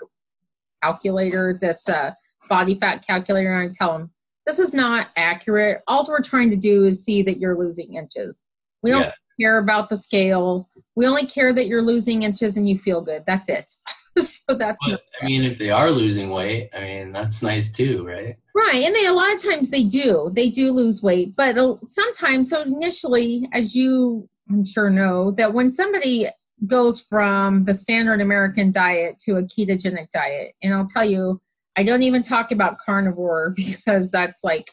[0.84, 2.12] calculator, this uh,
[2.48, 4.12] body fat calculator, and I tell them
[4.46, 5.82] this is not accurate.
[5.88, 8.42] All we're trying to do is see that you're losing inches.
[8.84, 9.12] We don't Yeah.
[9.40, 10.70] Care about the scale.
[10.96, 13.24] We only care that you're losing inches and you feel good.
[13.28, 13.72] That's it.
[14.18, 18.06] so that's But, I mean, if they are losing weight, I mean that's nice too,
[18.06, 18.36] right?
[18.56, 18.84] right.
[18.84, 20.32] And they a lot of times they do.
[20.34, 22.50] They do lose weight, but uh, sometimes.
[22.50, 26.28] So initially, as you I'm sure know, that when somebody
[26.66, 31.42] goes from the standard American diet to a ketogenic diet, and I'll tell you,
[31.78, 34.70] I don't even talk about carnivore because that's like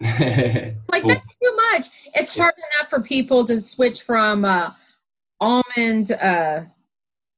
[0.90, 1.86] like that's too much.
[2.14, 4.70] It's hard enough for people to switch from uh,
[5.40, 6.62] almond uh,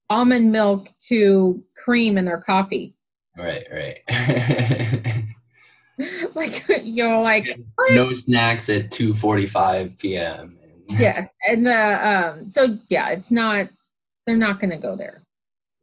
[0.08, 2.94] almond milk to cream in their coffee.
[3.36, 3.98] Right, right.
[6.34, 7.92] like you know, like what?
[7.92, 10.56] no snacks at two forty-five p.m.
[10.88, 13.68] yes, and the um, so yeah, it's not.
[14.26, 15.22] They're not going to go there.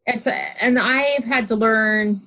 [0.06, 2.22] It's and I've had to learn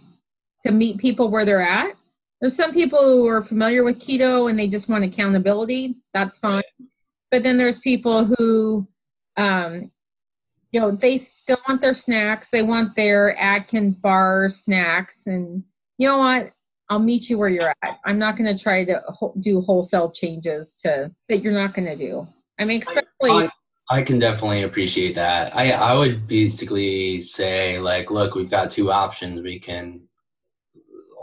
[0.65, 1.95] to meet people where they're at.
[2.43, 5.95] There's some people who are familiar with keto and they just want accountability.
[6.13, 6.65] That's fine.
[7.31, 8.89] But then there's people who,
[9.37, 9.93] um,
[10.73, 12.51] you know, they still want their snacks.
[12.51, 15.25] They want their Atkins bar snacks.
[15.25, 15.63] And
[15.99, 16.51] you know what?
[16.91, 18.01] I'll meet you where you're at.
[18.05, 19.01] I'm not going to try to
[19.39, 22.27] do wholesale changes to that you're not going to do.
[22.59, 23.07] I mean, especially.
[23.31, 23.51] I,
[23.89, 25.57] I can definitely appreciate that.
[25.57, 29.43] I I would basically say like, look, we've got two options.
[29.43, 30.03] We can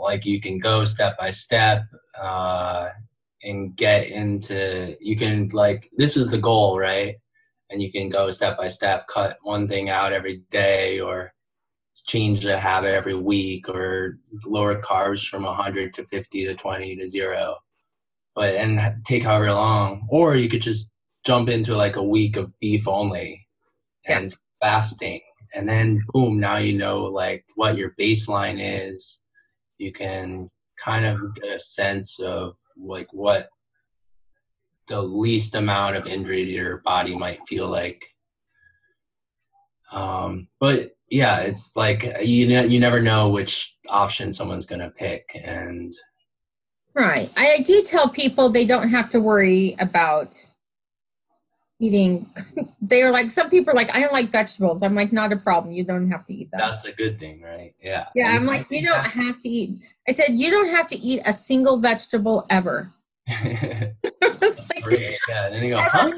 [0.00, 1.84] like you can go step by step
[2.20, 2.88] uh,
[3.42, 7.16] and get into you can like this is the goal, right?
[7.70, 11.32] And you can go step by step, cut one thing out every day, or
[12.06, 17.08] change the habit every week or lower carbs from 100 to 50 to 20 to
[17.08, 17.56] zero.
[18.34, 20.06] But and take however long.
[20.08, 20.92] Or you could just
[21.24, 23.46] jump into like a week of beef only
[24.06, 25.20] and fasting.
[25.54, 29.22] And then boom now you know like what your baseline is
[29.80, 33.48] you can kind of get a sense of like what
[34.88, 38.04] the least amount of injury to your body might feel like
[39.92, 45.28] um, but yeah, it's like you know you never know which option someone's gonna pick,
[45.42, 45.92] and
[46.94, 47.30] right.
[47.36, 50.36] I do tell people they don't have to worry about
[51.80, 52.26] eating.
[52.82, 54.82] they are like some people are like I don't like vegetables.
[54.82, 55.72] I'm like not a problem.
[55.72, 56.58] You don't have to eat that.
[56.58, 57.74] That's a good thing, right?
[57.82, 58.06] Yeah.
[58.14, 59.80] Yeah, I'm like you don't have to eat.
[60.08, 62.92] I said you don't have to eat a single vegetable ever.
[64.86, 66.10] like, yeah, go, huh?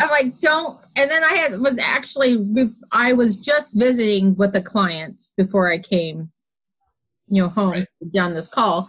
[0.00, 0.80] I'm like, don't.
[0.96, 5.78] And then I had was actually I was just visiting with a client before I
[5.78, 6.30] came,
[7.28, 7.88] you know, home right.
[8.12, 8.88] down this call.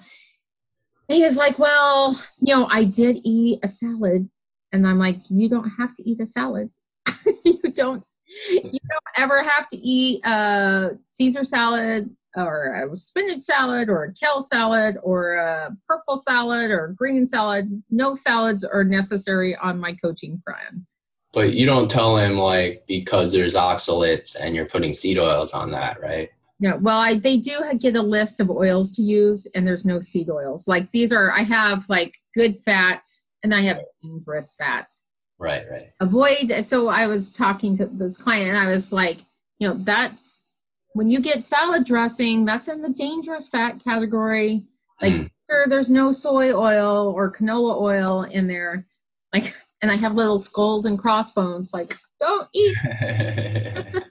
[1.08, 4.30] He was like, well, you know, I did eat a salad,
[4.76, 6.72] and I'm like, you don't have to eat a salad.
[7.46, 8.04] you don't.
[8.50, 14.14] You don't ever have to eat a Caesar salad or a spinach salad or a
[14.14, 17.84] kale salad or a purple salad or a green salad.
[17.92, 20.86] No salads are necessary on my coaching plan.
[21.34, 25.72] But you don't tell him like because there's oxalates and you're putting seed oils on
[25.72, 26.30] that, right?
[26.60, 30.00] Yeah, well, I, they do get a list of oils to use, and there's no
[30.00, 30.68] seed oils.
[30.68, 35.04] Like these are, I have like good fats, and I have dangerous fats.
[35.38, 35.92] Right, right.
[36.00, 36.52] Avoid.
[36.64, 39.20] So I was talking to this client, and I was like,
[39.60, 40.50] you know, that's
[40.94, 44.64] when you get salad dressing, that's in the dangerous fat category.
[45.00, 45.30] Like, mm.
[45.48, 48.84] sure, there's no soy oil or canola oil in there.
[49.32, 51.72] Like, and I have little skulls and crossbones.
[51.72, 52.76] Like, don't eat.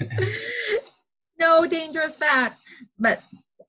[1.40, 2.62] no dangerous fats.
[2.98, 3.22] But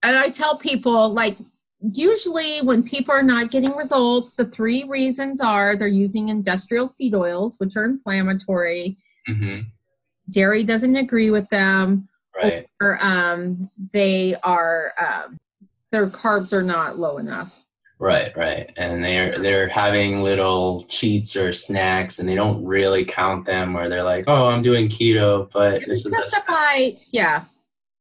[0.03, 1.37] I tell people, like,
[1.81, 7.13] usually when people are not getting results, the three reasons are they're using industrial seed
[7.13, 8.97] oils, which are inflammatory.
[9.29, 9.61] Mm-hmm.
[10.29, 12.07] Dairy doesn't agree with them
[12.41, 12.67] right.
[12.81, 15.37] or um, they are um,
[15.91, 17.63] their carbs are not low enough.
[17.99, 23.45] Right, right, and they're they're having little cheats or snacks, and they don't really count
[23.45, 27.45] them, or they're like, "Oh, I'm doing keto," but this is just a bite, yeah.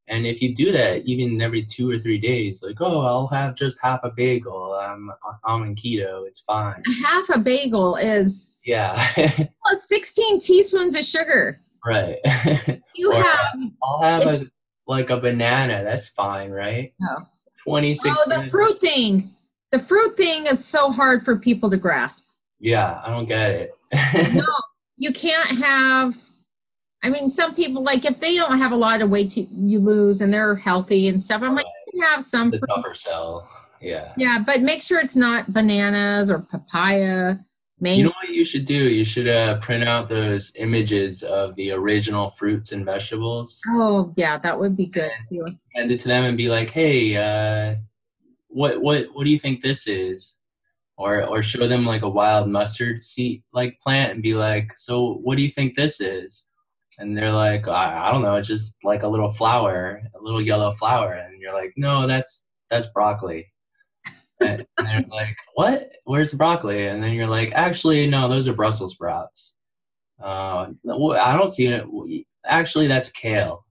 [0.09, 3.57] And if you do that, even every two or three days, like, "Oh, I'll have
[3.57, 4.75] just half a bagel.
[4.81, 5.11] I'm
[5.45, 6.27] I'm in keto.
[6.27, 11.61] It's fine." Half a bagel is yeah, plus 16 teaspoons of sugar.
[11.85, 12.19] Right.
[12.99, 13.55] You have.
[13.83, 14.51] I'll have it, a
[14.87, 15.85] like a banana.
[15.85, 16.95] That's fine, right?
[16.99, 17.27] No.
[17.63, 18.19] Twenty six.
[18.27, 19.31] Oh, the fruit thing.
[19.71, 22.27] The fruit thing is so hard for people to grasp.
[22.59, 23.71] Yeah, I don't get it.
[24.35, 24.47] no,
[24.97, 26.17] you can't have.
[27.03, 29.79] I mean, some people like if they don't have a lot of weight to, you
[29.79, 31.43] lose and they're healthy and stuff.
[31.43, 32.51] I'm like, you can have some.
[32.51, 33.49] The tougher sell.
[33.81, 34.13] Yeah.
[34.17, 37.37] Yeah, but make sure it's not bananas or papaya.
[37.79, 38.75] You know what you should do?
[38.75, 43.61] You should uh, print out those images of the original fruits and vegetables.
[43.69, 45.45] Oh yeah, that would be good too.
[45.77, 47.77] Send it to them and be like, "Hey, uh,
[48.49, 50.39] what what what do you think this is?"
[50.97, 55.21] Or or show them like a wild mustard seed like plant and be like, "So
[55.23, 56.47] what do you think this is?"
[56.99, 60.43] And they're like, I, I don't know, it's just like a little flower, a little
[60.43, 63.53] yellow flower." And you're like, "No, that's that's broccoli."
[64.41, 65.93] and they're like, "What?
[66.05, 69.55] Where's the broccoli?" And then you're like, "Actually, no, those are Brussels sprouts.
[70.23, 71.85] Uh, I don't see it.
[72.45, 73.65] Actually, that's kale."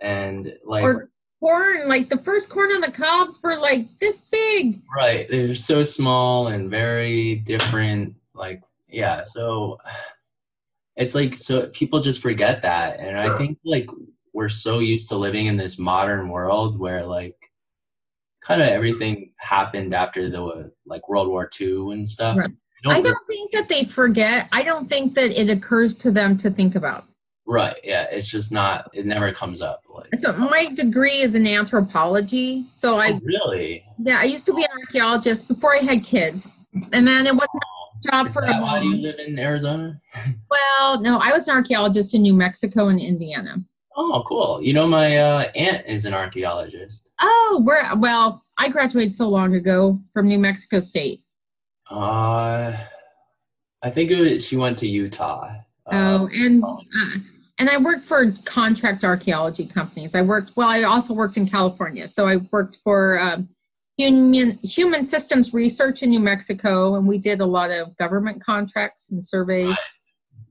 [0.00, 4.80] And like, or corn, like the first corn on the cobs were like this big.
[4.94, 5.28] Right.
[5.28, 8.14] They're so small and very different.
[8.34, 9.22] Like, yeah.
[9.22, 9.78] So
[11.00, 13.00] it's like, so people just forget that.
[13.00, 13.88] And I think like
[14.34, 17.50] we're so used to living in this modern world where like
[18.42, 22.38] kind of everything happened after the like World War II and stuff.
[22.38, 22.50] Right.
[22.86, 24.48] I don't think that they forget.
[24.52, 27.04] I don't think that it occurs to them to think about.
[27.46, 27.76] Right.
[27.82, 28.06] Yeah.
[28.10, 28.90] It's just not.
[28.92, 29.82] It never comes up.
[29.92, 32.66] Like, so my degree is in anthropology.
[32.74, 33.84] So I oh, really.
[33.98, 36.56] Yeah, I used to be an archaeologist before I had kids,
[36.92, 40.00] and then it wasn't a job for a why you live in Arizona?
[40.50, 43.62] Well, no, I was an archaeologist in New Mexico and Indiana.
[43.96, 44.62] Oh, cool.
[44.62, 47.12] You know, my uh, aunt is an archaeologist.
[47.20, 48.42] Oh, we're well.
[48.58, 51.20] I graduated so long ago from New Mexico State.
[51.90, 52.76] Uh,
[53.82, 55.54] I think it was, she went to Utah.
[55.86, 56.76] Oh, Uh, and uh,
[57.58, 60.14] and I worked for contract archaeology companies.
[60.14, 60.68] I worked well.
[60.68, 63.48] I also worked in California, so I worked for um,
[64.00, 69.10] human human systems research in New Mexico, and we did a lot of government contracts
[69.10, 69.76] and surveys.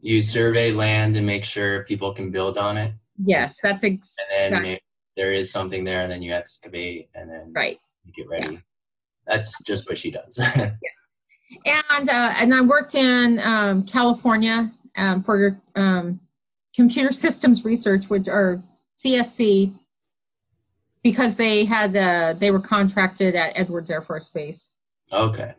[0.02, 4.54] you survey land and make sure people can build on it, Yes, that's ex- and
[4.54, 4.78] then
[5.18, 7.80] there is something there, and then you excavate and then right.
[8.06, 8.62] you get ready.
[9.28, 10.40] That's just what she does.
[10.56, 10.74] yes,
[11.66, 16.22] And uh, and I worked in um, California um, for um,
[16.76, 18.64] computer systems research, which are
[18.96, 19.74] CSC,
[21.04, 24.74] because they had uh, they were contracted at Edwards Air Force Base.
[25.12, 25.54] okay.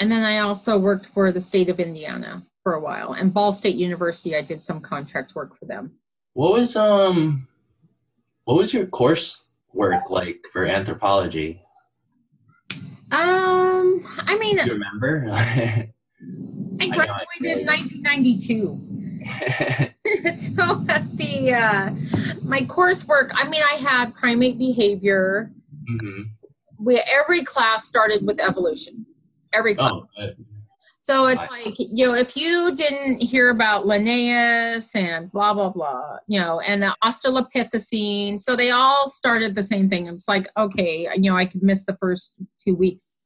[0.00, 3.52] And then I also worked for the state of Indiana for a while, and Ball
[3.52, 4.34] State University.
[4.34, 5.92] I did some contract work for them.
[6.32, 7.46] What was um,
[8.44, 11.62] what was your course work like for anthropology?
[13.12, 15.26] Um, I mean, Do you remember?
[15.30, 15.88] I
[16.78, 18.93] know, I graduated in 1992.
[20.34, 21.90] so at the uh,
[22.42, 25.50] my coursework, I mean, I had primate behavior.
[25.86, 26.22] hmm
[26.78, 29.06] We every class started with evolution.
[29.52, 29.92] Every class.
[29.92, 30.08] Oh.
[31.00, 31.66] So it's Right.
[31.66, 36.60] like you know, if you didn't hear about Linnaeus and blah blah blah, you know,
[36.60, 40.06] and the Australopithecine, so they all started the same thing.
[40.06, 43.20] It's like okay, you know, I could miss the first two weeks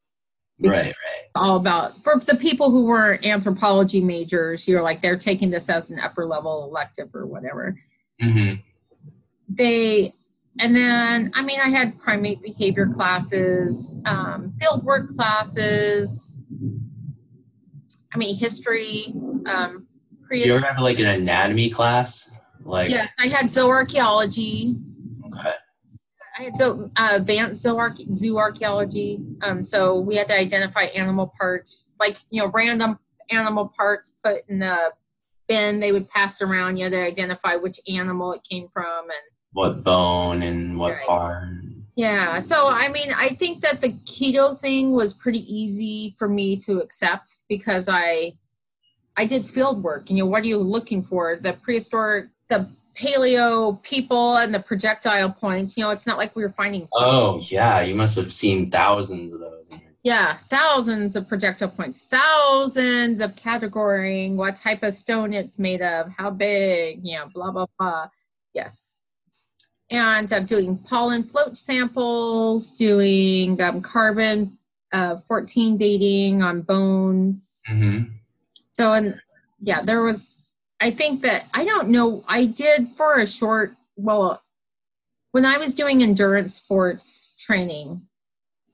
[0.60, 0.94] right, right.
[1.34, 5.90] all about for the people who weren't anthropology majors you're like they're taking this as
[5.90, 7.78] an upper level elective or whatever
[8.20, 8.54] hmm
[9.48, 10.12] they
[10.58, 16.42] and then i mean i had primate behavior classes um, field work classes
[18.12, 19.14] i mean history
[19.46, 19.86] um,
[20.20, 22.30] You prehistory ever have like an anatomy class?
[22.64, 24.82] Like, yes i had zooarchaeology.
[26.38, 29.20] I had so uh, advanced zoo, arche- zoo archaeology.
[29.42, 32.98] Um, so we had to identify animal parts, like you know, random
[33.30, 34.90] animal parts put in a
[35.48, 35.80] bin.
[35.80, 36.76] They would pass around.
[36.76, 41.06] You had to identify which animal it came from, and what bone and what Right.
[41.06, 41.48] part?
[41.96, 42.38] yeah.
[42.38, 46.78] So I mean, I think that the keto thing was pretty easy for me to
[46.80, 48.34] accept because I,
[49.16, 50.08] I did field work.
[50.08, 51.36] You know, what are you looking for?
[51.42, 55.76] The prehistoric, the paleo people and the projectile points.
[55.76, 57.80] You know, it's not like we were finding Oh, yeah.
[57.80, 59.68] You must have seen thousands of those.
[60.04, 66.10] Yeah, thousands of projectile points, thousands of categorizing what type of stone it's made of,
[66.16, 68.08] how big, you know, blah, blah, blah.
[68.54, 69.00] Yes.
[69.90, 74.58] And I'm doing pollen float samples, doing um, carbon
[74.92, 77.62] uh, 14 dating on bones.
[77.70, 78.12] Mhm.
[78.70, 79.20] So, and
[79.60, 80.42] yeah, there was,
[80.80, 84.42] I think that, I don't know, I did for a short, well,
[85.32, 88.02] when I was doing endurance sports training,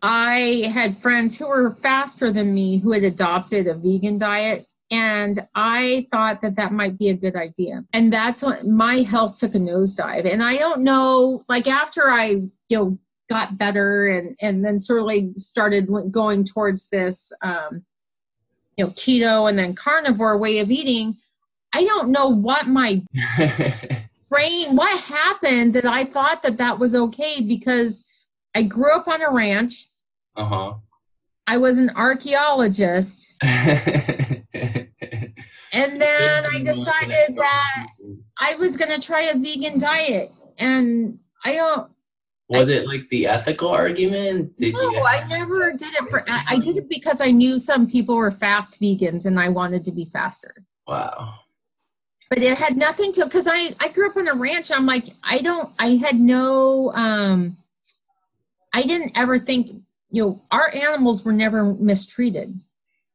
[0.02, 4.66] I had friends who were faster than me who had adopted a vegan diet.
[4.90, 7.84] And I thought that that might be a good idea.
[7.92, 10.30] And that's when my health took a nosedive.
[10.30, 12.98] And I don't know, like after I, you know,
[13.30, 17.84] got better and, and then sort of like started going towards this, um,
[18.76, 21.16] you know, keto and then carnivore way of eating,
[21.74, 23.02] I don't know what my
[24.30, 28.04] brain, what happened that I thought that that was okay because
[28.54, 29.86] I grew up on a ranch.
[30.36, 30.74] uh huh.
[31.46, 33.34] I was an archaeologist.
[35.74, 37.86] And then I decided that
[38.40, 40.30] I was going to try a vegan diet.
[40.56, 41.90] And I don't,
[42.48, 44.56] Was it like the ethical argument?
[44.56, 47.88] Did no, I never did it for, I I did it because I knew some
[47.88, 50.64] people were fast vegans and I wanted to be faster.
[50.86, 51.34] Wow.
[52.30, 54.70] But it had nothing to because I I grew up on a ranch.
[54.72, 57.56] I'm like I don't I had no um
[58.72, 59.68] I didn't ever think
[60.10, 62.60] you know our animals were never mistreated.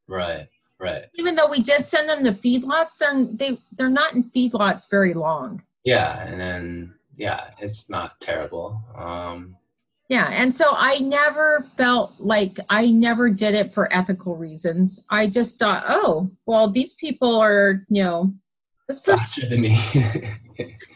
[0.07, 0.47] Right.
[0.79, 1.05] Right.
[1.15, 5.13] Even though we did send them to feedlots, they're they they're not in feedlots very
[5.13, 5.63] long.
[5.83, 8.81] Yeah, and then yeah, it's not terrible.
[8.97, 9.57] Um,
[10.07, 15.05] Yeah, and so I never felt like I never did it for ethical reasons.
[15.09, 18.33] I just thought, oh, well, these people are, you know,
[18.89, 19.77] this person, faster than me.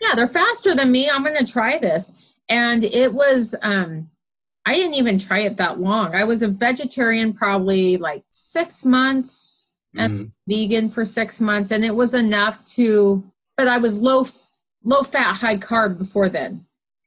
[0.01, 1.09] yeah, they're faster than me.
[1.09, 2.33] I'm going to try this.
[2.49, 4.09] And it was, um,
[4.65, 6.13] I didn't even try it that long.
[6.15, 10.31] I was a vegetarian probably like six months, Mhm.
[10.47, 13.23] vegan for six months, and it was enough to,
[13.55, 14.25] but I was low,
[14.83, 16.65] low fat, high carb before then.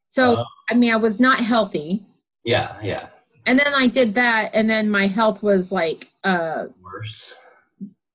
[0.08, 0.44] So, Oh.
[0.70, 2.04] I mean, I was not healthy
[2.44, 3.08] Yeah, yeah.
[3.44, 7.34] and then I did that, and then my health was like, uh, Worse.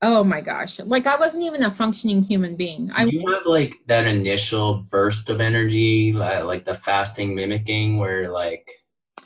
[0.01, 2.91] Oh my gosh, like I wasn't even a functioning human being.
[2.93, 8.29] I you have like that initial burst of energy, like, like the fasting mimicking, where
[8.29, 8.69] like,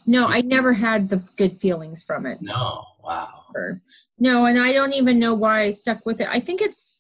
[0.06, 2.40] no, I never had the good feelings from it.
[2.42, 3.44] no, wow.
[4.20, 6.28] No, and I don't even know why I stuck with it.
[6.30, 6.98] I think it's,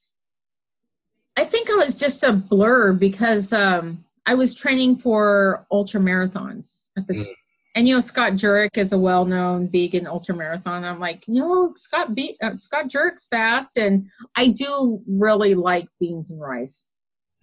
[1.37, 6.81] I think I was just a blur because um, I was training for ultra marathons
[6.97, 7.25] at the Mm.
[7.25, 7.35] time.
[7.75, 10.85] And you know Scott Jurek is a well-known vegan ultra marathon.
[10.85, 14.07] I'm like, no, Scott Be- uh, Scott Jurek's fast, and
[14.37, 16.89] I do really like beans and rice.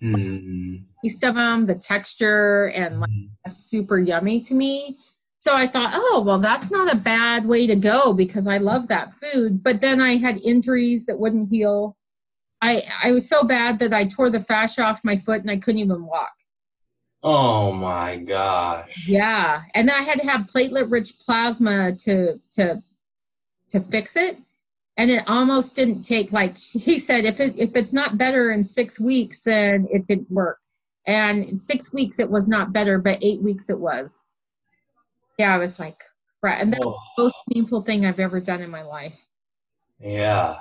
[0.03, 0.85] Mm.
[1.05, 3.11] taste of them, the texture, and like
[3.45, 4.99] that's super yummy to me.
[5.37, 8.89] So I thought, oh well, that's not a bad way to go because I love
[8.89, 9.63] that food.
[9.63, 11.97] But then I had injuries that wouldn't heal.
[12.61, 15.59] I I was so bad that I tore the fascia off my foot and I
[15.59, 16.33] couldn't even walk.
[17.23, 19.07] Oh my gosh.
[19.09, 22.83] Yeah, and then I had to have platelet-rich plasma to to
[23.69, 24.39] to fix it.
[24.97, 28.63] And it almost didn't take like he said if it if it's not better in
[28.63, 30.59] six weeks then it didn't work.
[31.07, 34.25] And in six weeks it was not better, but eight weeks it was.
[35.39, 36.03] Yeah, I was like,
[36.43, 36.61] right.
[36.61, 37.53] And that was Oh, the most oh.
[37.55, 39.27] painful thing I've ever done in my life.
[40.01, 40.57] yeah.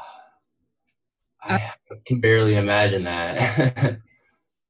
[1.44, 1.60] I
[2.06, 3.98] can barely imagine that.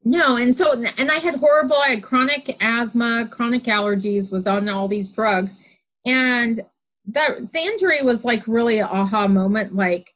[0.03, 1.75] No, and so and I had horrible.
[1.77, 4.31] I had chronic asthma, chronic allergies.
[4.31, 5.57] Was on all these drugs,
[6.05, 6.59] and
[7.05, 9.75] that the injury was like really a aha moment.
[9.75, 10.11] Like,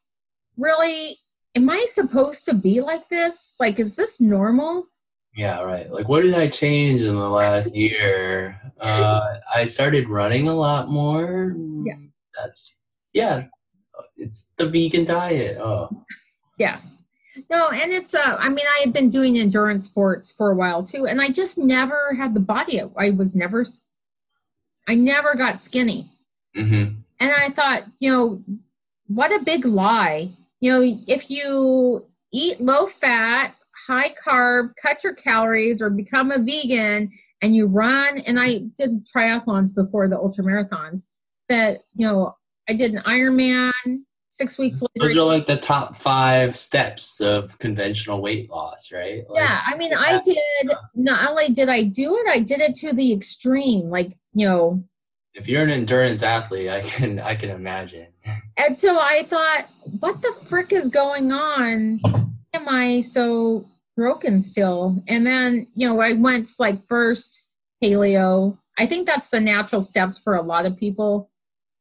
[0.57, 1.17] really,
[1.55, 3.53] am I supposed to be like this?
[3.59, 4.87] Like, is this normal?
[5.35, 5.91] yeah, right.
[5.91, 8.59] Like, what did I change in the last year?
[8.79, 9.19] Uh,
[9.53, 11.53] I started running a lot more.
[11.83, 11.97] Yeah.
[12.37, 12.73] That's,
[13.11, 13.47] yeah,
[14.15, 15.57] it's the vegan diet.
[15.57, 15.89] Oh,
[16.57, 16.79] Yeah.
[17.49, 20.83] No, and it's uh I mean I had been doing endurance sports for a while
[20.83, 23.63] too and I just never had the body I was never
[24.87, 26.09] I never got skinny.
[26.55, 26.99] mm-hmm.
[27.19, 28.43] And I thought, you know,
[29.07, 30.29] what a big lie.
[30.59, 33.55] You know, if you eat low fat,
[33.87, 37.11] high carb, cut your calories, or become a vegan,
[37.41, 41.05] and you run, and I did triathlons before the ultra marathons,
[41.49, 42.35] that, you know,
[42.67, 43.71] I did an Ironman
[44.35, 45.07] six weeks later.
[45.07, 49.23] Those are like the top five steps of conventional weight loss, right?
[49.29, 50.37] Like, yeah, I mean, I did,
[50.93, 53.89] not only did I do it, I did it to the extreme.
[53.89, 54.83] Like, you know,
[55.33, 58.07] If you're an endurance athlete, I can I can imagine.
[58.57, 59.65] And so I thought,
[59.99, 61.99] what the frick is going on?
[62.53, 63.65] Am I so
[63.97, 65.03] broken still?
[65.07, 67.43] And then, you know, I went like first
[67.83, 68.57] paleo.
[68.77, 71.29] I think that's the natural steps for a lot of people.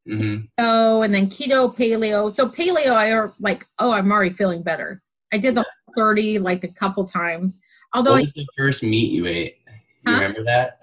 [0.07, 2.31] Hmm Oh, and then keto, paleo.
[2.31, 5.03] So paleo, I are like, oh, I'm already feeling better.
[5.33, 7.61] I did the whole 30 like a couple times.
[7.93, 9.57] Although What I, was the first meat you ate?
[9.67, 10.15] You Huh?
[10.15, 10.79] remember that?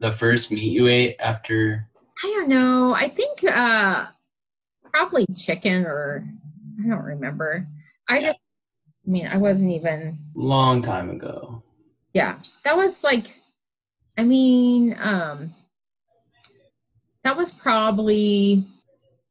[0.00, 1.88] The first meat you ate after?
[2.22, 2.94] I don't know.
[2.94, 4.06] I think uh
[4.92, 6.24] probably chicken or
[6.84, 7.66] I don't remember.
[8.08, 8.36] I just
[9.06, 11.62] I mean, I wasn't even Long time ago.
[12.12, 13.40] yeah that was like
[14.18, 15.52] i mean um
[17.24, 18.64] that was probably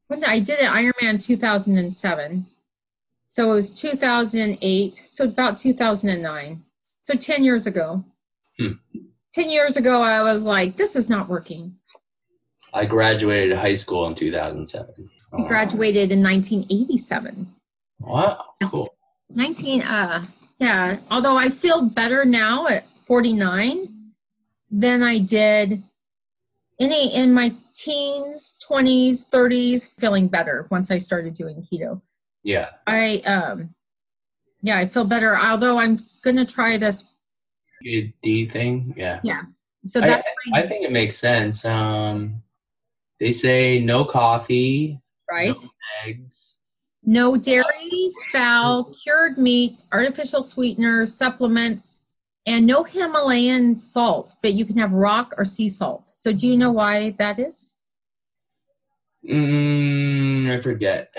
[0.07, 2.45] when did- i did it ironman 2007
[3.29, 6.63] so it was 2008 so about 2009
[7.03, 8.03] so 10 years ago
[8.59, 8.73] Hmm.
[9.33, 11.75] 10 years ago i was like this is not working
[12.75, 15.09] I graduated high school in 2007.
[15.33, 17.47] i graduated in 1987
[17.99, 18.93] Wow, cool.
[19.29, 20.25] 19 uh
[20.59, 23.87] yeah although i feel better now at 49
[24.69, 25.81] than i did
[26.79, 32.01] any in my teens 20s 30s feeling better once i started doing keto
[32.43, 32.69] Yeah.
[32.87, 33.73] i um
[34.61, 37.09] yeah i feel better although i'm gonna try this
[38.21, 38.93] D thing.
[38.95, 39.19] Yeah.
[39.25, 39.41] Yeah.
[39.85, 41.65] So I- that's my, I think it makes sense.
[41.65, 42.41] Um,
[43.19, 45.69] they say no coffee, right no
[46.05, 46.59] eggs.
[47.03, 52.02] no dairy fowl cured meats, artificial sweeteners supplements
[52.45, 56.57] and no himalayan salt but you can have rock or sea salt so do you
[56.57, 57.71] know why that is
[59.29, 61.13] Mm, I forget.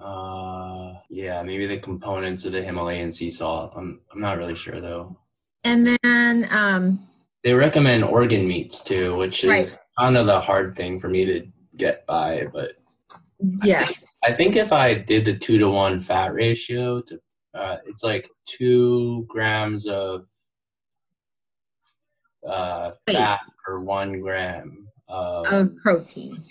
[0.00, 3.72] Uh, yeah, maybe the components of the Himalayan sea salt.
[3.74, 5.16] I'm I'm not really sure though.
[5.64, 7.00] And then um,
[7.42, 9.78] they recommend organ meats too, which is Right.
[9.98, 12.46] kind of the hard thing for me to get by.
[12.52, 12.76] But
[13.64, 14.16] Yes.
[14.22, 17.18] I think if I did the two to one fat ratio, to
[17.58, 20.26] uh, it's like two grams of
[22.48, 26.42] uh, fat per one gram of Of protein.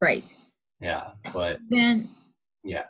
[0.00, 0.34] Right.
[0.80, 1.10] yeah.
[1.32, 2.08] But Then
[2.62, 2.84] yeah,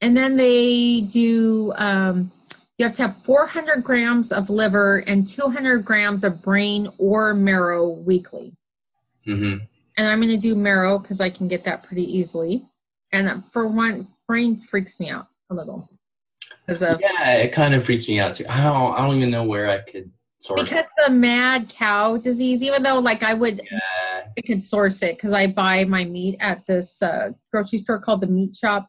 [0.00, 2.30] and then they do um
[2.78, 7.88] you have to have 400 grams of liver and 200 grams of brain or marrow
[7.90, 8.54] weekly.
[9.26, 9.56] hmm
[9.98, 12.62] And I'm going to do marrow because I can get that pretty easily.
[13.12, 15.90] And for one, brain freaks me out a little
[16.70, 18.44] because of yeah, it kind of freaks me out too.
[18.48, 20.62] I don't I don't even know where I could source.
[20.70, 22.62] because the mad cow disease.
[22.62, 23.78] Even though like I would Yeah.
[24.38, 28.20] I could source it because I buy my meat at this uh, grocery store called
[28.20, 28.88] the Meat Shop.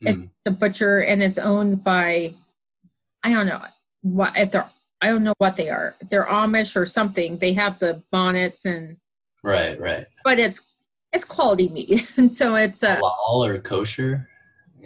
[0.00, 0.30] It's Mm.
[0.44, 2.34] the butcher, and it's owned by
[3.22, 3.62] I don't know
[4.02, 4.68] what if they're
[5.00, 5.94] I don't know what they are.
[6.10, 7.38] They're Amish or something.
[7.38, 8.96] They have the bonnets and
[9.44, 10.06] Right, right.
[10.24, 10.68] but it's
[11.12, 14.28] it's quality meat, and so it's uh, Halal or kosher?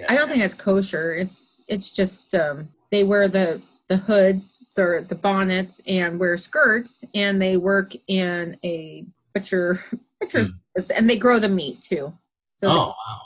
[0.00, 0.06] Yeah.
[0.08, 1.14] I don't think it's kosher.
[1.14, 7.04] It's it's just um, they wear the the hoods, the the bonnets, and wear skirts,
[7.14, 9.78] and they work in a butcher
[10.20, 10.54] butcher's Hmm.
[10.76, 12.12] office, and they grow the meat too.
[12.58, 13.20] So Oh they- wow.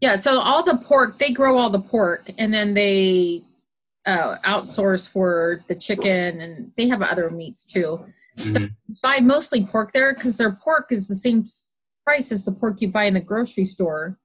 [0.00, 0.16] yeah.
[0.16, 3.42] So all the pork, they grow all the pork, and then they
[4.04, 8.00] uh, outsource for the chicken, and they have other meats too.
[8.34, 8.70] So Mhm.
[9.02, 11.44] buy mostly pork there because their pork is the same
[12.04, 14.18] price as the pork you buy in the grocery store.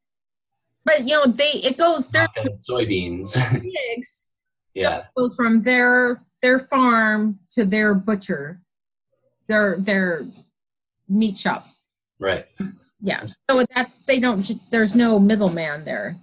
[0.88, 2.27] But you know, they it goes their
[2.57, 3.35] soybeans.
[3.61, 4.29] pigs
[4.77, 5.03] yeah.
[5.17, 8.61] goes from their their farm to their butcher,
[9.47, 10.25] their their
[11.09, 11.67] meat shop.
[12.19, 12.45] Right.
[13.01, 13.25] Yeah.
[13.49, 14.49] So that's they don't.
[14.71, 16.17] There's no middleman there.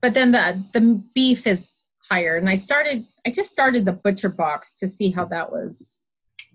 [0.00, 1.70] But then the the beef is
[2.10, 3.06] higher, and I started.
[3.26, 6.00] I just started the butcher box to see how that was.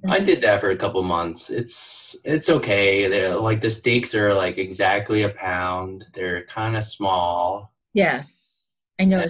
[0.10, 1.50] I did that for a couple months.
[1.50, 3.08] It's it's okay.
[3.08, 6.06] They're like the steaks are like exactly a pound.
[6.14, 7.74] They're kind of small.
[7.94, 9.26] Yes, I know.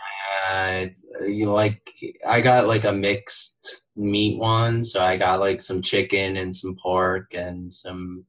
[0.50, 0.86] Uh,
[1.28, 1.94] you like
[2.28, 6.78] I got like a mixed meat one, so I got like some chicken and some
[6.82, 8.26] pork and some,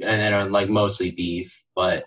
[0.00, 1.62] and then uh, like mostly beef.
[1.74, 2.04] But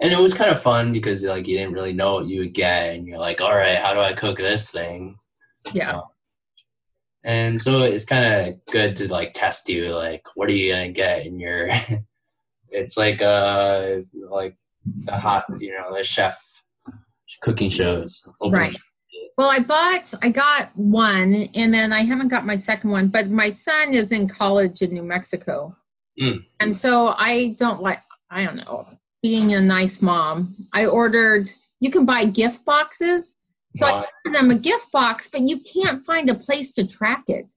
[0.00, 2.54] and it was kind of fun because like you didn't really know what you would
[2.54, 5.18] get, and you're like, all right, how do I cook this thing?
[5.74, 6.00] Yeah.
[7.22, 10.90] And so it's kind of good to like test you, like what are you gonna
[10.90, 11.68] get in your?
[12.70, 13.96] it's like uh
[14.30, 14.56] like
[15.04, 16.62] the hot, you know, the chef
[17.42, 18.26] cooking shows.
[18.42, 18.76] Right.
[19.36, 23.08] Well, I bought, I got one, and then I haven't got my second one.
[23.08, 25.76] But my son is in college in New Mexico,
[26.20, 26.44] Mm.
[26.58, 28.00] and so I don't like.
[28.30, 28.84] I don't know.
[29.22, 31.48] Being a nice mom, I ordered.
[31.80, 33.36] You can buy gift boxes,
[33.74, 34.04] so I Why?
[34.24, 37.50] ordered them a gift box, but you can't find a place to track it.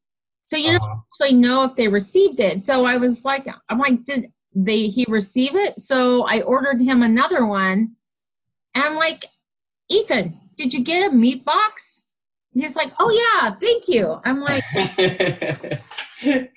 [0.45, 0.99] So you don't Uh-huh.
[1.11, 2.61] actually know if they received it.
[2.63, 5.79] So I was like, I'm like, did they he receive it?
[5.79, 7.95] So I ordered him another one,
[8.75, 9.25] and I'm like,
[9.89, 12.03] Ethan, did you get a meat box?
[12.53, 14.19] And He's like, Oh yeah, thank you.
[14.25, 14.63] I'm like,
[16.23, 16.49] you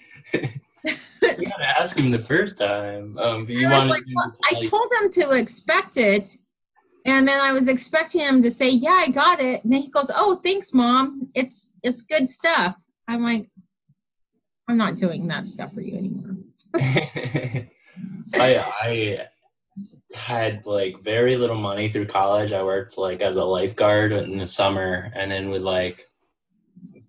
[1.49, 3.17] gotta ask him the first time.
[3.19, 6.37] Um, you I was like, well, I told him to expect it.
[7.07, 9.63] And then I was expecting him to say, Yeah, I got it.
[9.63, 11.31] And then he goes, Oh, thanks, mom.
[11.35, 12.85] It's it's good stuff.
[13.07, 13.49] I'm like,
[14.69, 16.37] I'm not doing that stuff for you anymore.
[18.35, 19.27] I I
[20.15, 22.53] had like very little money through college.
[22.53, 26.05] I worked like as a lifeguard in the summer, and then would like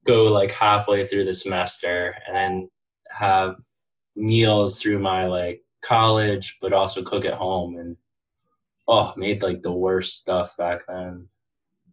[0.06, 2.70] go like halfway through the semester, and then
[3.10, 3.56] have
[4.16, 7.78] meals through my like college, but also cook at home.
[7.78, 7.98] And
[8.88, 11.28] oh, made like the worst stuff back then.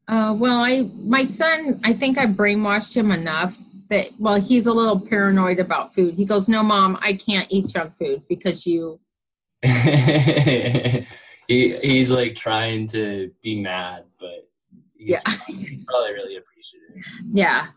[0.06, 3.56] Uh, well, I my son, I think I brainwashed him enough
[3.90, 6.14] that well, he's a little paranoid about food.
[6.14, 9.00] He goes, "No, mom, I can't eat junk food because you."
[9.64, 11.06] he
[11.48, 14.48] he's like trying to be mad, but
[14.94, 15.20] he's, Yeah.
[15.46, 17.02] he's probably really appreciative.
[17.32, 17.68] Yeah,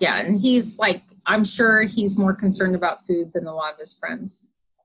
[0.00, 3.80] yeah, and he's like, I'm sure he's more concerned about food than a lot of
[3.80, 4.40] his friends.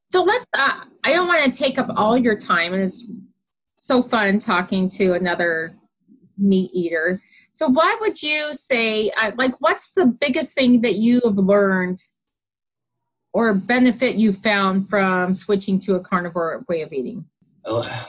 [0.10, 0.46] So let's.
[0.54, 3.06] Uh, I don't want to take up all your time, and it's
[3.82, 5.76] so fun talking to another
[6.38, 7.20] meat eater.
[7.54, 9.12] So, why would you say?
[9.36, 11.98] Like, what's the biggest thing that you have learned
[13.34, 17.26] or benefit you found from switching to a carnivore way of eating?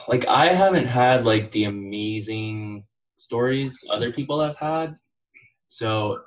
[0.07, 2.85] Like I haven't had like the amazing
[3.17, 4.95] stories other people have had,
[5.67, 6.19] so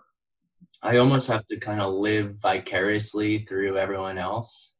[0.82, 4.76] I almost have to kind of live vicariously through everyone else.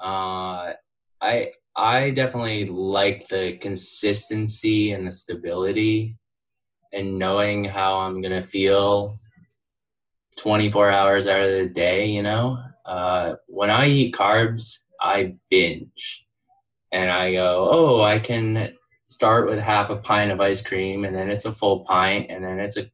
[0.00, 0.72] Uh,
[1.20, 6.16] I I definitely like the consistency and the stability
[6.92, 9.18] and knowing how I'm gonna feel
[10.36, 12.58] 24 hours out of the day, you know.
[12.84, 16.26] Uh, when I eat carbs, I binge.
[16.92, 18.74] And I go, oh, I can
[19.08, 22.44] start with half a pint of ice cream, and then it's a full pint, and
[22.44, 22.88] then it's a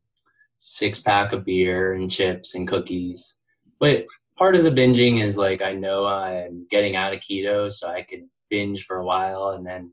[0.56, 3.38] six pack of beer and chips and cookies.
[3.78, 4.06] But
[4.38, 8.02] part of the binging is like I know I'm getting out of keto, so I
[8.02, 9.92] could binge for a while, and then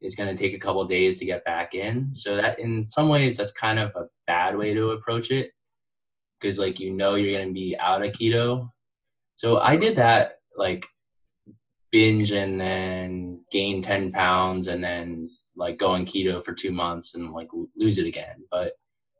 [0.00, 2.12] it's going to take a couple days to get back in.
[2.12, 5.52] So that in some ways that's kind of a bad way to approach it
[6.40, 8.70] because like you know you're going to be out of keto.
[9.36, 10.86] So I did that like
[11.92, 17.14] binge and then gain 10 pounds and then like go on keto for two months
[17.14, 18.44] and like lose it again.
[18.50, 18.74] But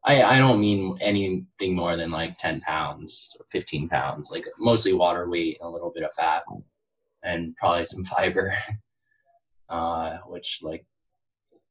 [0.05, 4.93] I, I don't mean anything more than like 10 pounds or 15 pounds, like mostly
[4.93, 6.45] water weight and a little bit of fat
[7.23, 8.57] and probably some fiber,
[9.69, 10.87] uh, which like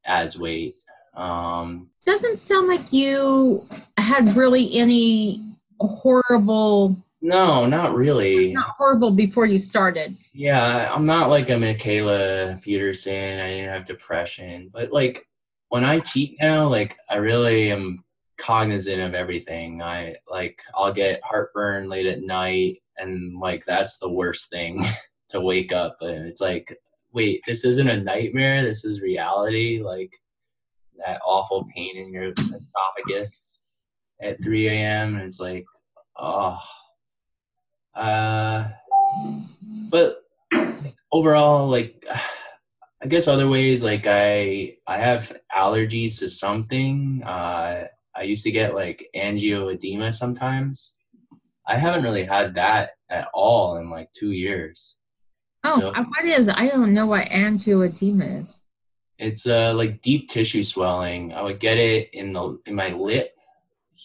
[0.06, 0.76] adds weight.
[1.16, 3.68] Um, Doesn't sound like you
[3.98, 5.42] had really any
[5.80, 6.98] horrible.
[7.22, 8.54] No, not really.
[8.54, 10.16] Not horrible before you started.
[10.34, 13.40] Yeah, I'm not like a Mikhaila Peterson.
[13.40, 15.28] I didn't have depression, but like
[15.70, 18.04] when I cheat now, like I really am
[18.38, 19.82] cognizant of everything.
[19.82, 24.86] I like I'll get heartburn late at night, and like that's the worst thing
[25.30, 26.78] to wake up and it's like,
[27.14, 28.62] wait, this isn't a nightmare.
[28.64, 29.82] This is reality.
[29.82, 30.12] Like
[31.06, 33.68] that awful pain in your esophagus
[34.22, 35.16] at 3 a.m.
[35.16, 35.66] and it's like,
[36.18, 36.60] oh,
[37.96, 38.68] uh,
[39.90, 40.24] but
[41.12, 42.06] overall, like.
[43.04, 47.22] I guess other ways like I I have allergies to something.
[47.24, 47.84] Uh,
[48.16, 50.96] I used to get like angioedema sometimes.
[51.68, 54.98] I haven't really had that at all in like two years.
[55.66, 56.50] Oh, so, what is?
[56.50, 58.62] I don't know what angioedema is.
[59.18, 61.34] It's uh like deep tissue swelling.
[61.34, 63.32] I would get it in the in my lip,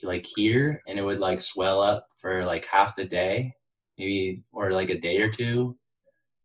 [0.02, 3.54] like here, and it would like swell up for like half the day,
[3.98, 5.76] maybe or like a day or two.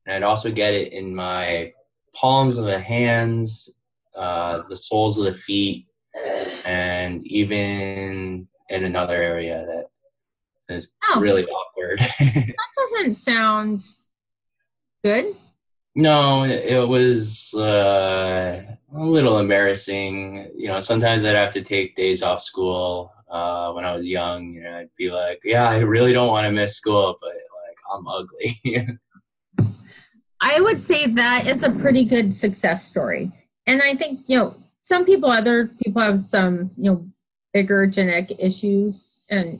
[0.05, 1.71] And I'd also get it in my
[2.13, 3.69] palms of the hands,
[4.15, 5.87] uh, the soles of the feet,
[6.65, 11.19] and even in another area that is oh.
[11.19, 11.99] really awkward.
[12.19, 13.81] that doesn't sound
[15.05, 15.35] good.
[15.95, 20.51] No, it, was uh, a little embarrassing.
[20.55, 24.53] You know, sometimes I'd have to take days off school uh, when I was young.
[24.53, 27.77] You know, I'd be like, "Yeah, I really don't want to miss school, but like,
[27.93, 28.97] I'm ugly."
[30.41, 33.31] I would say that is a pretty good success story,
[33.67, 37.07] and I think you know some people, other people have some, you know,
[37.53, 39.23] bigger genetic issues.
[39.31, 39.59] And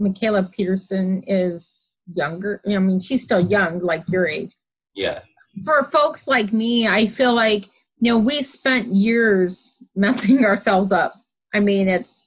[0.00, 2.62] Mikhaila Peterson is younger.
[2.66, 4.56] I mean, she's still young, like your age.
[4.94, 5.20] Yeah.
[5.64, 7.66] For folks like me, I feel like,
[7.98, 11.14] you know, we spent years messing ourselves up.
[11.54, 12.26] I mean, it's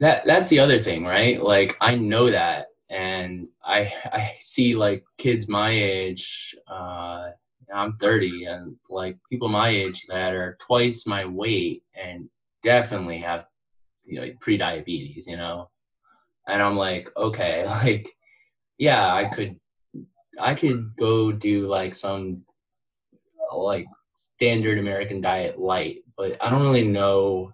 [0.00, 1.42] that that's the other thing, right?
[1.42, 7.30] Like I know that and I I see like kids my age uh
[7.72, 12.28] I'm 30 and like people my age that are twice my weight and
[12.62, 13.46] definitely have
[14.04, 15.70] you know pre-diabetes, you know.
[16.48, 18.10] And I'm like, okay, like
[18.78, 19.56] yeah, I could
[20.38, 22.44] I could go do like some
[23.54, 27.52] like standard American diet light, but I don't really know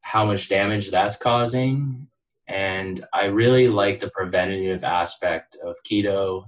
[0.00, 2.06] how much damage that's causing.
[2.48, 6.44] And I really like the preventative aspect of keto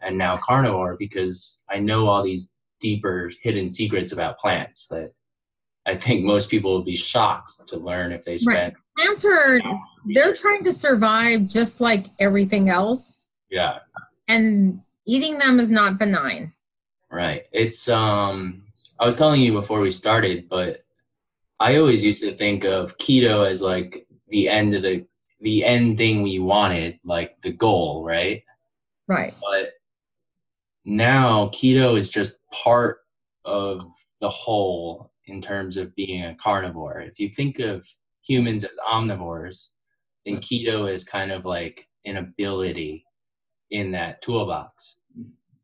[0.00, 5.12] and now carnivore because I know all these deeper hidden secrets about plants that
[5.86, 8.74] I think most people would be shocked to learn if they spent.
[8.74, 9.06] Right.
[9.06, 9.60] Plants are
[10.06, 13.22] they're trying to survive just like everything else.
[13.50, 13.78] Yeah.
[14.30, 16.52] And eating them is not benign.
[17.10, 17.46] Right.
[17.52, 18.62] It's um
[19.00, 20.84] I was telling you before we started, but
[21.58, 25.04] I always used to think of keto as like the end of the
[25.40, 28.44] the end thing we wanted, like the goal, right?
[29.08, 29.34] Right.
[29.40, 29.72] But
[30.84, 32.98] now keto is just part
[33.44, 37.00] of the whole in terms of being a carnivore.
[37.00, 37.84] If you think of
[38.22, 39.70] humans as omnivores,
[40.24, 43.06] then keto is kind of like an ability
[43.70, 44.98] in that toolbox.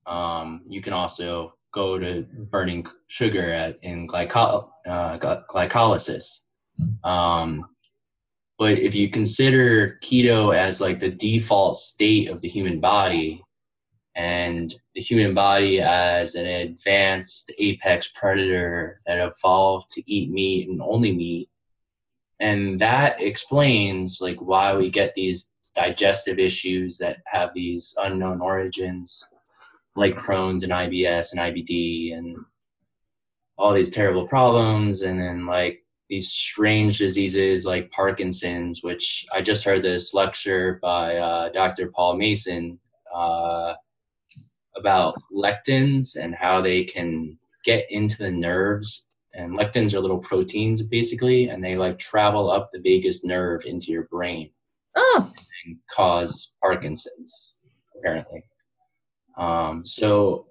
[0.07, 6.42] Um, you can also go to burning sugar at, in uh, glycolysis.
[7.04, 7.66] Um,
[8.59, 13.42] but if you consider keto as like the default state of the human body,
[14.14, 20.80] and the human body as an advanced apex predator that evolved to eat meat and
[20.80, 21.50] only meat
[22.40, 29.29] and that explains like why we get these digestive issues that have these unknown origins
[29.95, 32.37] like crohn's and ibs and ibd and
[33.59, 39.64] all these terrible problems and then like these strange diseases like Parkinson's, which I just
[39.64, 41.91] heard this lecture by uh, Dr.
[41.91, 42.79] Paul Mason
[43.12, 43.74] uh,
[44.77, 49.09] about lectins and how they can get into the nerves.
[49.35, 53.91] And lectins are little proteins basically, and they like travel up the vagus nerve into
[53.91, 54.51] your brain
[54.97, 55.31] Oh,
[55.66, 57.56] and cause Parkinson's,
[57.98, 58.44] apparently.
[59.36, 60.46] Um, so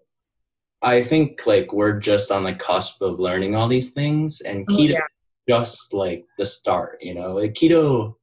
[0.82, 4.74] I think like we're just on the cusp of learning all these things, and Oh,
[4.74, 5.00] keto yeah.
[5.48, 7.00] just like the start.
[7.02, 8.16] You know, like keto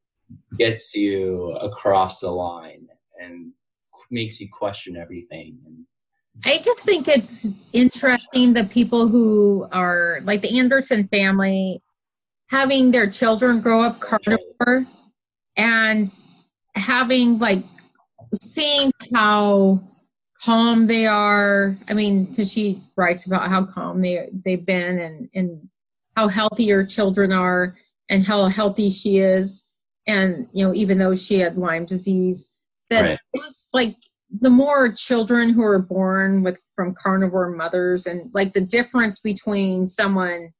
[0.59, 2.87] gets you across the line
[3.21, 3.53] and
[4.11, 5.59] makes you question everything.
[5.67, 5.87] And
[6.45, 11.83] I just think it's interesting that people who are like the Anderson family
[12.49, 14.87] having their children grow up carnivore
[15.57, 16.09] and
[16.75, 17.63] having like
[18.41, 19.83] seeing how
[20.43, 21.77] calm they are.
[21.89, 25.69] I mean, because she writes about how calm they they've been and and
[26.17, 27.77] how healthy her children are
[28.09, 29.67] and how healthy she is.
[30.07, 32.51] And you know, even though she had Lyme disease,
[32.91, 33.19] that Right.
[33.33, 33.97] it was like
[34.41, 39.87] the more children who are born with from carnivore mothers and like the difference between
[39.87, 40.51] someone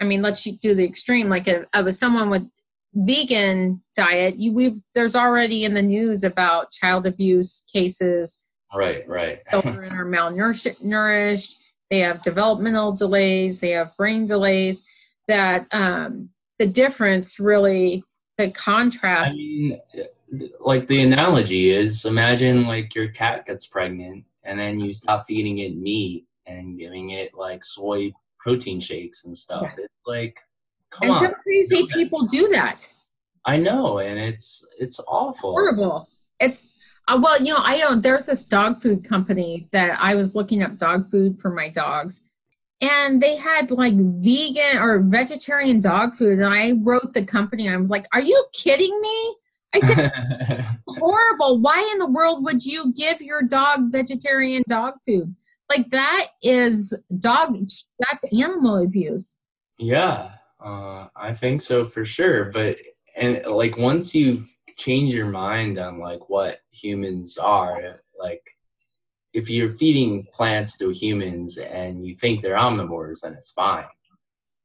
[0.00, 2.48] i mean let's do the extreme like a, of a someone with
[2.94, 8.38] vegan diet you we've there's already in the news about child abuse cases.
[8.74, 11.56] Right, right, children are malnourished
[11.90, 14.86] they have developmental delays they have brain delays
[15.28, 18.02] that um the difference really
[18.38, 19.78] the I contrast mean,
[20.60, 25.58] like the analogy is imagine like your cat gets pregnant and then you stop feeding
[25.58, 29.74] it meat and giving it like soy protein shakes and stuff.
[29.78, 30.38] It's like,
[30.92, 31.24] come and on.
[31.24, 32.92] some crazy people do that
[33.44, 35.52] I know, and it's it's awful.
[35.52, 36.08] horrible.
[36.38, 36.78] It's
[37.08, 38.02] uh, well, you know, I own.
[38.02, 42.22] There's this dog food company that I was looking up dog food for my dogs,
[42.80, 46.38] and they had like vegan or vegetarian dog food.
[46.38, 47.68] And I wrote the company.
[47.68, 49.36] I was like, "Are you kidding me?"
[49.74, 50.12] I said,
[50.86, 51.60] "Horrible!
[51.60, 55.34] Why in the world would you give your dog vegetarian dog food?
[55.68, 57.56] Like that is dog.
[57.98, 59.36] That's animal abuse."
[59.78, 60.30] yeah,
[60.64, 62.46] uh, I think so for sure.
[62.46, 62.78] But
[63.16, 64.44] and like once you
[64.76, 68.42] change your mind on like what humans are, like
[69.32, 73.84] if you're feeding plants to humans and you think they're omnivores, then it's fine.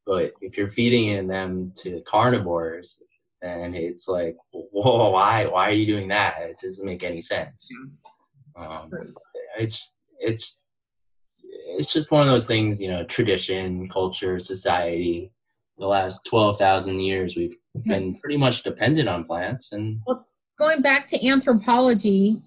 [0.06, 3.02] But if you're feeding them to carnivores,
[3.42, 5.46] then it's like, whoa, why?
[5.46, 6.42] Why are you doing that?
[6.42, 7.70] It doesn't make any sense.
[8.58, 8.90] Um,
[9.60, 10.64] it's it's
[11.44, 15.32] it's just one of those things, you know, tradition, culture, society.
[15.78, 17.56] The last twelve thousand years, we've
[17.86, 20.02] been pretty much dependent on plants, and
[20.58, 22.42] Going back to anthropology,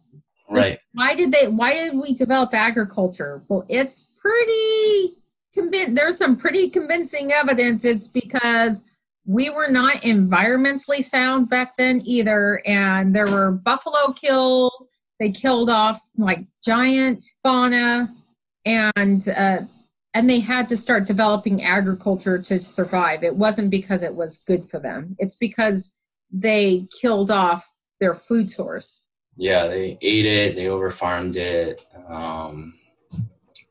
[0.49, 3.43] right, why did they why did we develop agriculture?
[3.49, 5.16] Well it's pretty
[5.55, 7.85] convinced there's some pretty convincing evidence.
[7.85, 8.85] It's because
[9.26, 14.89] we were not environmentally sound back then either and there were buffalo kills.
[15.20, 18.12] They killed off like giant fauna
[18.64, 19.61] and uh,
[20.13, 24.69] and they had to start developing agriculture to survive it wasn't because it was good
[24.69, 25.93] for them it's because
[26.31, 29.05] they killed off their food source
[29.41, 31.81] yeah, they ate it, they overfarmed it,
[32.11, 32.75] um,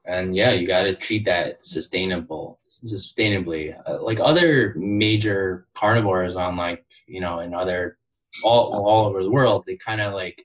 [0.04, 3.80] and yeah, you got to treat that sustainable, sustainably.
[3.88, 8.00] Uh, like other major carnivores on like you know in other
[8.44, 10.44] all all over the world, they kind of like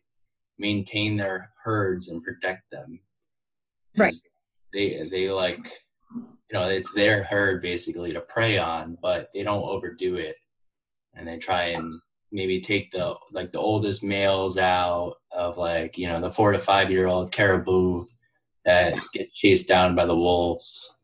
[0.58, 3.00] maintain their herds and protect them.
[3.96, 4.12] Right.
[4.74, 5.72] They they like
[6.54, 10.36] you know it's their herd basically to prey on, but they don't overdo it,
[11.14, 12.00] and they try and
[12.30, 16.58] maybe take the like the oldest males out of like you know the four to
[16.60, 18.06] five year old caribou
[18.64, 20.94] that get chased down by the wolves.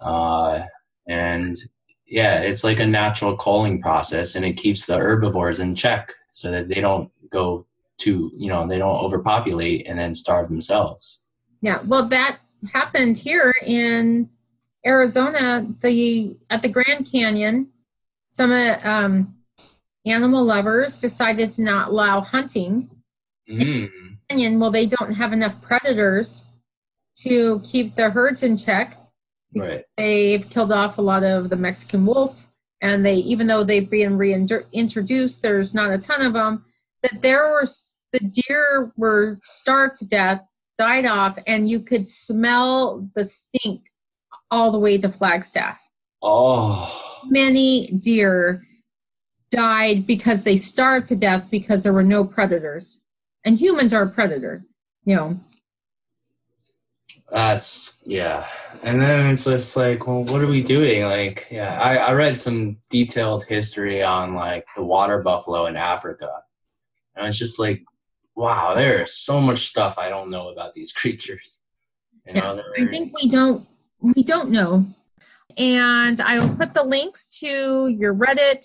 [0.00, 0.64] Uh,
[1.06, 1.56] and
[2.06, 6.50] yeah it's like a natural culling process and it keeps the herbivores in check so
[6.50, 7.66] that they don't go
[7.96, 11.24] to you know they don't overpopulate and then starve themselves.
[11.62, 12.40] Yeah, well, that
[12.72, 14.30] happened here in
[14.86, 15.66] Arizona.
[15.80, 17.68] The at the Grand Canyon,
[18.32, 19.36] some um,
[20.06, 22.90] animal lovers decided to not allow hunting.
[23.48, 23.90] mm.
[24.28, 26.48] Canyon, well, they don't have enough predators
[27.16, 28.98] to keep the herds in check.
[29.54, 32.50] right They've killed off a lot of the Mexican wolf,
[32.80, 36.64] and they even though they've been reintroduced, there's not a ton of them.
[37.02, 37.64] That there were
[38.12, 40.46] the deer were starved to death,
[40.78, 43.82] died off, and you could smell the stink
[44.50, 45.80] all the way to Flagstaff.
[46.22, 48.62] oh Many deer
[49.50, 53.00] died because they starved to death because there were no predators,
[53.44, 54.64] and humans are a predator.
[55.04, 55.40] You know,
[57.30, 58.46] That's yeah.
[58.82, 61.04] And then it's just like, well, what are we doing?
[61.04, 66.30] Like, yeah, I, I read some detailed history on like the water buffalo in Africa.
[67.16, 67.82] And it's just like,
[68.34, 71.62] wow, there is so much stuff I don't know about these creatures.
[72.26, 73.66] You know, yeah, I think we don't
[74.00, 74.86] we don't know.
[75.56, 78.64] And I will put the links to your Reddit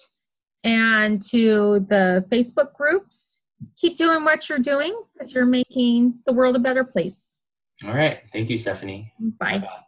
[0.63, 3.43] and to the Facebook groups.
[3.75, 7.41] Keep doing what you're doing because you're making the world a better place.
[7.83, 8.19] All right.
[8.31, 9.13] Thank you, Stephanie.
[9.19, 9.59] Bye.
[9.59, 9.69] Bye.